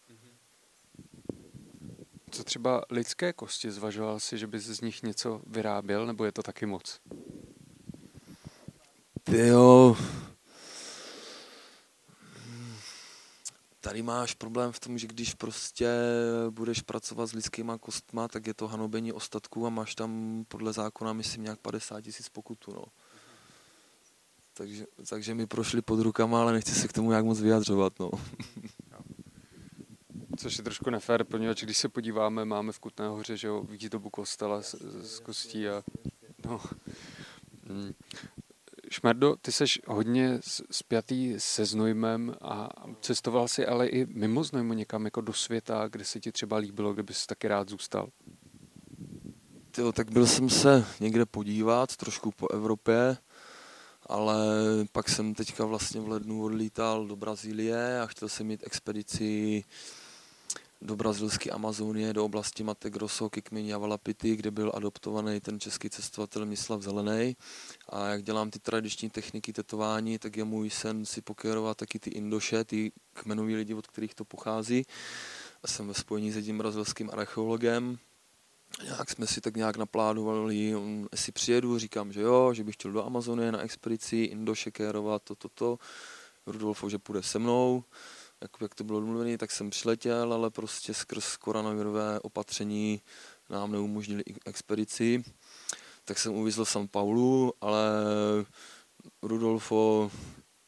Co 2.33 2.43
třeba 2.43 2.81
lidské 2.89 3.33
kosti? 3.33 3.71
Zvažoval 3.71 4.19
si, 4.19 4.37
že 4.37 4.47
bys 4.47 4.63
z 4.63 4.81
nich 4.81 5.03
něco 5.03 5.41
vyráběl, 5.47 6.05
nebo 6.05 6.25
je 6.25 6.31
to 6.31 6.43
taky 6.43 6.65
moc? 6.65 6.99
Jo. 9.31 9.97
Tady 13.81 14.01
máš 14.01 14.33
problém 14.33 14.71
v 14.71 14.79
tom, 14.79 14.97
že 14.97 15.07
když 15.07 15.33
prostě 15.33 15.89
budeš 16.49 16.81
pracovat 16.81 17.27
s 17.27 17.33
lidskýma 17.33 17.77
kostma, 17.77 18.27
tak 18.27 18.47
je 18.47 18.53
to 18.53 18.67
hanobení 18.67 19.13
ostatků 19.13 19.67
a 19.67 19.69
máš 19.69 19.95
tam 19.95 20.43
podle 20.47 20.73
zákona, 20.73 21.13
myslím, 21.13 21.43
nějak 21.43 21.59
50 21.59 22.01
tisíc 22.01 22.29
pokutu. 22.29 22.73
No. 22.73 22.83
Takže, 24.53 24.85
takže 25.09 25.35
mi 25.35 25.47
prošli 25.47 25.81
pod 25.81 25.99
rukama, 25.99 26.41
ale 26.41 26.53
nechci 26.53 26.75
se 26.75 26.87
k 26.87 26.93
tomu 26.93 27.11
jak 27.11 27.25
moc 27.25 27.41
vyjadřovat. 27.41 27.99
No. 27.99 28.11
Což 30.43 30.57
je 30.57 30.63
trošku 30.63 30.89
nefér, 30.89 31.23
poněvadž 31.23 31.63
když 31.63 31.77
se 31.77 31.89
podíváme, 31.89 32.45
máme 32.45 32.71
v 32.71 32.79
Kutné 32.79 33.07
hoře, 33.07 33.37
že 33.37 33.47
jo, 33.47 33.63
výzdobu 33.63 34.09
kostela 34.09 34.61
z, 34.61 34.75
z 35.01 35.19
kostí 35.19 35.69
a 35.69 35.83
no. 36.45 36.61
Hmm. 37.67 37.93
Šmerdo, 38.89 39.35
ty 39.41 39.51
seš 39.51 39.81
hodně 39.87 40.39
spjatý 40.71 41.35
se 41.37 41.65
Znojmem 41.65 42.35
a 42.41 42.69
cestoval 43.01 43.47
si 43.47 43.65
ale 43.65 43.87
i 43.87 44.05
mimo 44.05 44.43
Znojmu 44.43 44.73
někam 44.73 45.05
jako 45.05 45.21
do 45.21 45.33
světa, 45.33 45.87
kde 45.87 46.05
se 46.05 46.19
ti 46.19 46.31
třeba 46.31 46.57
líbilo, 46.57 46.93
kde 46.93 47.03
bys 47.03 47.27
taky 47.27 47.47
rád 47.47 47.69
zůstal? 47.69 48.09
Tyjo, 49.71 49.91
tak 49.91 50.11
byl 50.11 50.27
jsem 50.27 50.49
se 50.49 50.85
někde 50.99 51.25
podívat, 51.25 51.95
trošku 51.95 52.31
po 52.31 52.47
Evropě, 52.53 53.17
ale 54.05 54.35
pak 54.91 55.09
jsem 55.09 55.33
teďka 55.33 55.65
vlastně 55.65 56.01
v 56.01 56.07
lednu 56.07 56.43
odlítal 56.43 57.07
do 57.07 57.15
Brazílie 57.15 58.01
a 58.01 58.07
chtěl 58.07 58.29
jsem 58.29 58.47
mít 58.47 58.63
expedici 58.63 59.63
do 60.83 60.95
brazilské 60.95 61.49
Amazonie, 61.49 62.13
do 62.13 62.25
oblasti 62.25 62.63
Mate 62.63 62.89
Grosso 62.89 63.29
ke 63.29 63.41
kmeni 63.41 63.69
Javalapity, 63.69 64.35
kde 64.35 64.51
byl 64.51 64.71
adoptovaný 64.75 65.39
ten 65.39 65.59
český 65.59 65.89
cestovatel 65.89 66.45
Mislav 66.45 66.81
Zelený. 66.81 67.35
A 67.89 68.07
jak 68.07 68.23
dělám 68.23 68.51
ty 68.51 68.59
tradiční 68.59 69.09
techniky 69.09 69.53
tetování, 69.53 70.19
tak 70.19 70.37
je 70.37 70.43
můj 70.43 70.69
sen 70.69 71.05
si 71.05 71.21
pokérovat 71.21 71.77
taky 71.77 71.99
ty 71.99 72.09
indoše, 72.09 72.63
ty 72.63 72.91
kmenoví 73.13 73.55
lidi, 73.55 73.73
od 73.73 73.87
kterých 73.87 74.15
to 74.15 74.25
pochází. 74.25 74.85
A 75.63 75.67
jsem 75.67 75.87
ve 75.87 75.93
spojení 75.93 76.31
s 76.31 76.35
jedním 76.35 76.57
brazilským 76.57 77.09
archeologem, 77.13 77.97
nějak 78.83 79.09
jsme 79.09 79.27
si 79.27 79.41
tak 79.41 79.55
nějak 79.55 79.77
naplánovali, 79.77 80.73
jestli 81.11 81.31
přijedu, 81.31 81.79
říkám, 81.79 82.11
že 82.11 82.21
jo, 82.21 82.53
že 82.53 82.63
bych 82.63 82.75
chtěl 82.75 82.91
do 82.91 83.05
Amazonie 83.05 83.51
na 83.51 83.61
expedici, 83.61 84.17
Indoše 84.17 84.71
kérovat, 84.71 85.23
to, 85.23 85.35
to, 85.35 85.49
to. 85.49 85.79
Rudolfo, 86.45 86.89
že 86.89 86.97
půjde 86.97 87.23
se 87.23 87.39
mnou 87.39 87.83
jak, 88.43 88.51
jak 88.61 88.75
to 88.75 88.83
bylo 88.83 88.99
domluvené, 88.99 89.37
tak 89.37 89.51
jsem 89.51 89.69
přiletěl, 89.69 90.33
ale 90.33 90.49
prostě 90.49 90.93
skrz 90.93 91.37
koronavirové 91.37 92.19
opatření 92.19 93.01
nám 93.49 93.71
neumožnili 93.71 94.23
expedici. 94.45 95.23
Tak 96.05 96.19
jsem 96.19 96.33
uvízl 96.33 96.65
v 96.65 96.69
San 96.69 96.87
Paulu, 96.87 97.53
ale 97.61 97.83
Rudolfo 99.21 100.11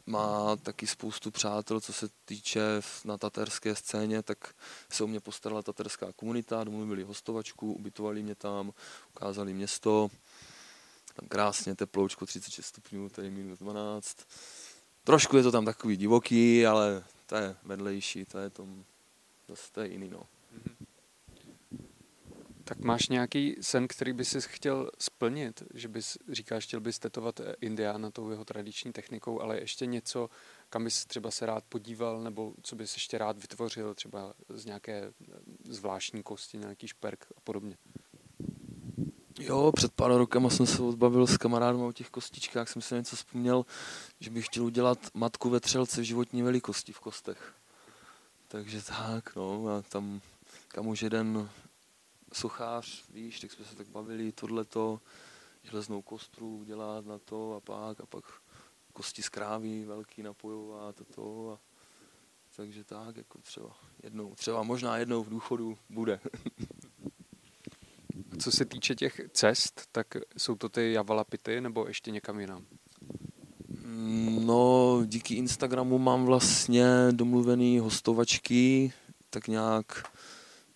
má 0.06 0.56
taky 0.56 0.88
spoustu 0.88 1.32
přátel, 1.32 1.82
co 1.82 1.94
se 1.94 2.08
týče 2.26 2.62
na 3.06 3.18
taterské 3.18 3.76
scéně, 3.76 4.24
tak 4.24 4.54
se 4.92 5.04
o 5.04 5.08
mě 5.08 5.20
postarala 5.20 5.62
taterská 5.62 6.08
komunita, 6.16 6.64
domluvili 6.64 7.04
hostovačku, 7.04 7.74
ubytovali 7.74 8.24
mě 8.24 8.36
tam, 8.36 8.72
ukázali 9.16 9.54
město, 9.54 10.10
tam 11.16 11.28
krásně 11.28 11.76
teploučko 11.76 12.26
36 12.26 12.66
stupňů, 12.66 13.10
tady 13.10 13.32
minus 13.32 13.60
12. 13.60 14.18
Trošku 15.04 15.38
je 15.38 15.44
to 15.44 15.52
tam 15.52 15.66
takový 15.66 15.98
divoký, 15.98 16.68
ale 16.68 17.04
to 17.26 17.36
je 17.36 17.56
vedlejší, 17.64 18.26
to 18.26 18.40
je 18.40 18.50
tom, 18.50 18.86
zase 19.48 19.72
to 19.72 19.82
je 19.82 19.88
jiný, 19.88 20.10
no. 20.10 20.24
Tak 22.64 22.80
máš 22.80 23.10
nějaký 23.10 23.56
sen, 23.62 23.88
který 23.88 24.14
bys 24.14 24.30
si 24.30 24.42
chtěl 24.42 24.92
splnit, 25.00 25.64
že 25.74 25.88
bys, 25.88 26.18
říkáš, 26.32 26.64
chtěl 26.64 26.80
bys 26.80 27.00
tetovat 27.00 27.42
Indiána 27.62 28.12
tou 28.12 28.30
jeho 28.30 28.46
tradiční 28.46 28.94
technikou, 28.94 29.42
ale 29.42 29.60
ještě 29.60 29.86
něco, 29.86 30.30
kam 30.70 30.84
bys 30.84 31.06
třeba 31.06 31.32
se 31.32 31.46
rád 31.46 31.64
podíval, 31.70 32.22
nebo 32.22 32.54
co 32.62 32.76
bys 32.76 32.94
ještě 32.96 33.18
rád 33.18 33.38
vytvořil, 33.38 33.94
třeba 33.94 34.34
z 34.50 34.66
nějaké 34.66 35.14
zvláštní 35.64 36.24
kosti, 36.24 36.58
nějaký 36.58 36.88
šperk 36.88 37.26
a 37.38 37.40
podobně. 37.44 37.78
Jo, 39.40 39.72
před 39.76 39.94
pár 39.94 40.12
rokama 40.12 40.50
jsem 40.50 40.66
se 40.66 40.82
odbavil 40.82 41.28
s 41.28 41.38
kamarádem 41.38 41.82
o 41.82 41.92
těch 41.92 42.10
kostičkách, 42.10 42.70
jsem 42.70 42.82
si 42.82 42.96
něco 42.96 43.16
vzpomněl, 43.16 43.66
že 44.20 44.30
bych 44.30 44.46
chtěl 44.46 44.64
udělat 44.64 45.00
matku 45.14 45.50
ve 45.50 45.60
třelce 45.60 46.02
v 46.02 46.04
životní 46.04 46.42
velikosti 46.42 46.92
v 46.92 47.00
kostech. 47.00 47.54
Takže 48.48 48.82
tak, 48.82 49.36
no, 49.36 49.68
a 49.68 49.82
tam, 49.82 50.22
kam 50.68 50.88
už 50.88 51.02
jeden 51.02 51.50
suchář, 52.34 53.04
víš, 53.10 53.40
tak 53.40 53.52
jsme 53.52 53.66
se 53.66 53.76
tak 53.76 53.88
bavili, 53.88 54.32
tohleto, 54.32 55.02
železnou 55.64 56.02
kostru 56.02 56.58
udělat 56.58 57.06
na 57.06 57.20
to 57.20 57.54
a 57.54 57.60
pak, 57.60 58.02
a 58.02 58.06
pak 58.06 58.24
kosti 58.94 59.22
z 59.22 59.30
krávy 59.30 59.86
velký 59.86 60.24
napojovat 60.24 61.02
a 61.02 61.14
to. 61.16 61.52
A, 61.52 61.60
takže 62.56 62.84
tak, 62.84 63.18
jako 63.18 63.42
třeba 63.42 63.76
jednou, 64.04 64.36
třeba 64.36 64.64
možná 64.64 64.98
jednou 64.98 65.24
v 65.24 65.30
důchodu 65.30 65.78
bude. 65.90 66.20
Co 68.40 68.52
se 68.52 68.66
týče 68.66 68.96
těch 68.96 69.22
cest, 69.34 69.82
tak 69.92 70.08
jsou 70.38 70.56
to 70.56 70.70
ty 70.70 70.94
Javalapity 70.94 71.62
nebo 71.62 71.88
ještě 71.88 72.12
někam 72.12 72.40
jinam? 72.40 72.66
No, 74.46 75.02
díky 75.06 75.36
Instagramu 75.36 75.98
mám 75.98 76.26
vlastně 76.26 76.86
domluvený 77.12 77.80
hostovačky, 77.80 78.94
tak 79.30 79.48
nějak 79.48 80.12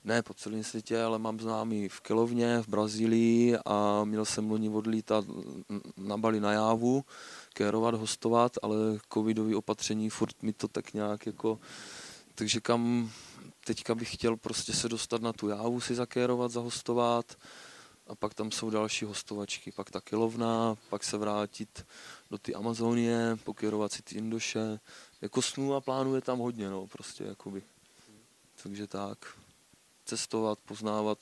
ne 0.04 0.22
po 0.22 0.34
celém 0.34 0.64
světě, 0.64 1.02
ale 1.02 1.20
mám 1.20 1.40
známý 1.40 1.90
v 1.90 2.02
Kelovně, 2.02 2.62
v 2.62 2.68
Brazílii 2.68 3.58
a 3.66 4.04
měl 4.04 4.26
jsem 4.26 4.52
loni 4.52 4.70
odlítat 4.70 5.26
na 5.98 6.18
Bali 6.18 6.40
na 6.40 6.52
Jávu, 6.52 7.06
kérovat, 7.54 7.96
hostovat, 7.96 8.58
ale 8.62 8.76
covidový 9.14 9.56
opatření 9.56 10.10
furt 10.10 10.44
mi 10.44 10.54
to 10.54 10.68
tak 10.68 10.94
nějak 10.94 11.26
jako, 11.26 11.60
takže 12.36 12.60
kam 12.60 13.12
teďka 13.66 13.96
bych 13.96 14.14
chtěl 14.14 14.38
prostě 14.38 14.74
se 14.74 14.90
dostat 14.90 15.22
na 15.22 15.34
tu 15.34 15.50
jávu 15.50 15.82
si 15.82 15.96
zakérovat, 15.96 16.52
zahostovat 16.52 17.38
a 18.08 18.16
pak 18.16 18.34
tam 18.34 18.52
jsou 18.52 18.70
další 18.70 19.06
hostovačky, 19.06 19.72
pak 19.72 19.92
ta 19.92 20.02
kilovna, 20.02 20.78
pak 20.90 21.04
se 21.04 21.18
vrátit 21.18 21.86
do 22.32 22.38
ty 22.38 22.56
Amazonie, 22.56 23.38
pokérovat 23.44 23.92
si 23.92 24.02
ty 24.02 24.16
Indoše. 24.16 24.80
Jako 25.22 25.42
snů 25.42 25.74
a 25.76 25.82
plánů 25.82 26.16
je 26.16 26.22
tam 26.22 26.40
hodně, 26.40 26.70
no, 26.70 26.88
prostě 26.88 27.24
jakoby. 27.24 27.64
Takže 28.64 28.88
tak, 28.88 29.38
cestovat, 30.06 30.60
poznávat 30.60 31.18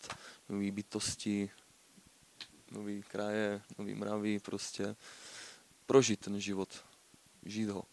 nové 0.50 0.71
bytosti, 0.71 1.50
nové 2.71 3.02
kraje, 3.02 3.62
nové 3.78 3.95
mravy, 3.95 4.39
prostě 4.39 4.95
prožít 5.86 6.19
ten 6.19 6.39
život, 6.39 6.69
žít 7.45 7.69
ho 7.69 7.84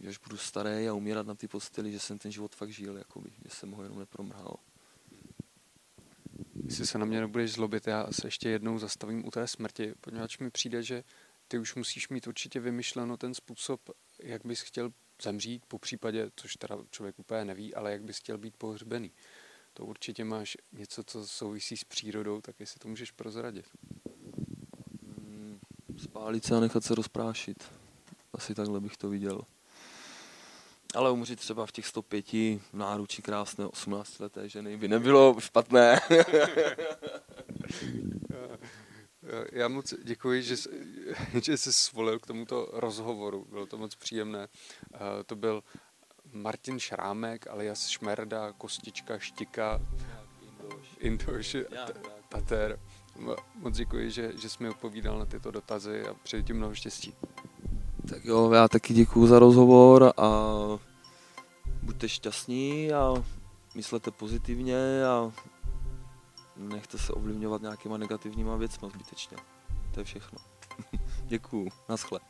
že 0.00 0.08
až 0.08 0.18
budu 0.18 0.36
starý 0.36 0.88
a 0.88 0.92
umírat 0.92 1.26
na 1.26 1.34
ty 1.34 1.48
posteli, 1.48 1.92
že 1.92 2.00
jsem 2.00 2.18
ten 2.18 2.32
život 2.32 2.54
fakt 2.54 2.70
žil, 2.70 2.96
jakoby, 2.96 3.30
že 3.44 3.50
jsem 3.50 3.70
ho 3.70 3.82
jenom 3.82 3.98
nepromrhal. 3.98 4.56
Jestli 6.64 6.86
se 6.86 6.98
na 6.98 7.04
mě 7.04 7.20
nebudeš 7.20 7.52
zlobit, 7.52 7.86
já 7.86 8.06
se 8.12 8.26
ještě 8.26 8.48
jednou 8.48 8.78
zastavím 8.78 9.26
u 9.26 9.30
té 9.30 9.46
smrti, 9.46 9.94
poněvadž 10.00 10.38
mi 10.38 10.50
přijde, 10.50 10.82
že 10.82 11.04
ty 11.48 11.58
už 11.58 11.74
musíš 11.74 12.08
mít 12.08 12.26
určitě 12.26 12.60
vymyšleno 12.60 13.16
ten 13.16 13.34
způsob, 13.34 13.80
jak 14.22 14.46
bys 14.46 14.60
chtěl 14.60 14.90
zemřít, 15.22 15.66
po 15.66 15.78
případě, 15.78 16.30
což 16.36 16.54
teda 16.54 16.78
člověk 16.90 17.18
úplně 17.18 17.44
neví, 17.44 17.74
ale 17.74 17.92
jak 17.92 18.02
bys 18.02 18.18
chtěl 18.18 18.38
být 18.38 18.56
pohřbený. 18.56 19.12
To 19.72 19.84
určitě 19.84 20.24
máš 20.24 20.56
něco, 20.72 21.04
co 21.04 21.26
souvisí 21.26 21.76
s 21.76 21.84
přírodou, 21.84 22.40
tak 22.40 22.60
jestli 22.60 22.78
to 22.78 22.88
můžeš 22.88 23.10
prozradit. 23.10 23.66
Hmm, 25.02 25.58
spálit 25.98 26.44
se 26.44 26.56
a 26.56 26.60
nechat 26.60 26.84
se 26.84 26.94
rozprášit. 26.94 27.64
Asi 28.32 28.54
takhle 28.54 28.80
bych 28.80 28.96
to 28.96 29.08
viděl. 29.08 29.40
Ale 30.96 31.10
umřít 31.10 31.38
třeba 31.38 31.66
v 31.66 31.72
těch 31.72 31.86
105 31.86 32.32
v 32.32 32.60
náručí 32.72 33.22
krásné 33.22 33.66
18 33.66 34.18
leté 34.18 34.48
ženy 34.48 34.76
by 34.76 34.88
nebylo 34.88 35.36
špatné. 35.38 36.00
Já 39.52 39.68
moc 39.68 39.94
děkuji, 40.04 40.42
že, 40.42 40.56
že 41.42 41.56
jsi 41.56 41.72
svolil 41.72 42.18
k 42.18 42.26
tomuto 42.26 42.68
rozhovoru. 42.72 43.46
Bylo 43.50 43.66
to 43.66 43.78
moc 43.78 43.94
příjemné. 43.94 44.48
To 45.26 45.36
byl 45.36 45.62
Martin 46.32 46.78
Šrámek, 46.78 47.46
alias 47.46 47.88
Šmerda, 47.88 48.52
Kostička, 48.52 49.18
Štika, 49.18 49.80
Indoš, 51.00 51.56
Tater. 52.28 52.80
Moc 53.54 53.76
děkuji, 53.76 54.10
že, 54.10 54.32
že 54.38 54.48
jsi 54.48 54.62
mi 54.62 54.68
odpovídal 54.68 55.18
na 55.18 55.26
tyto 55.26 55.50
dotazy 55.50 56.06
a 56.06 56.14
přeji 56.14 56.42
ti 56.42 56.52
mnoho 56.52 56.74
štěstí. 56.74 57.14
Tak 58.08 58.24
jo, 58.24 58.50
já 58.50 58.68
taky 58.68 58.94
děkuji 58.94 59.26
za 59.26 59.38
rozhovor 59.38 60.12
a 60.16 60.54
buďte 61.86 62.08
šťastní 62.08 62.92
a 62.92 63.24
myslete 63.74 64.10
pozitivně 64.10 65.04
a 65.04 65.32
nechte 66.56 66.98
se 66.98 67.12
ovlivňovat 67.12 67.62
nějakýma 67.62 67.96
negativníma 67.96 68.56
věcmi 68.56 68.88
zbytečně. 68.90 69.36
To 69.94 70.00
je 70.00 70.04
všechno. 70.04 70.38
děkuji, 71.24 71.68
naschle. 71.88 72.20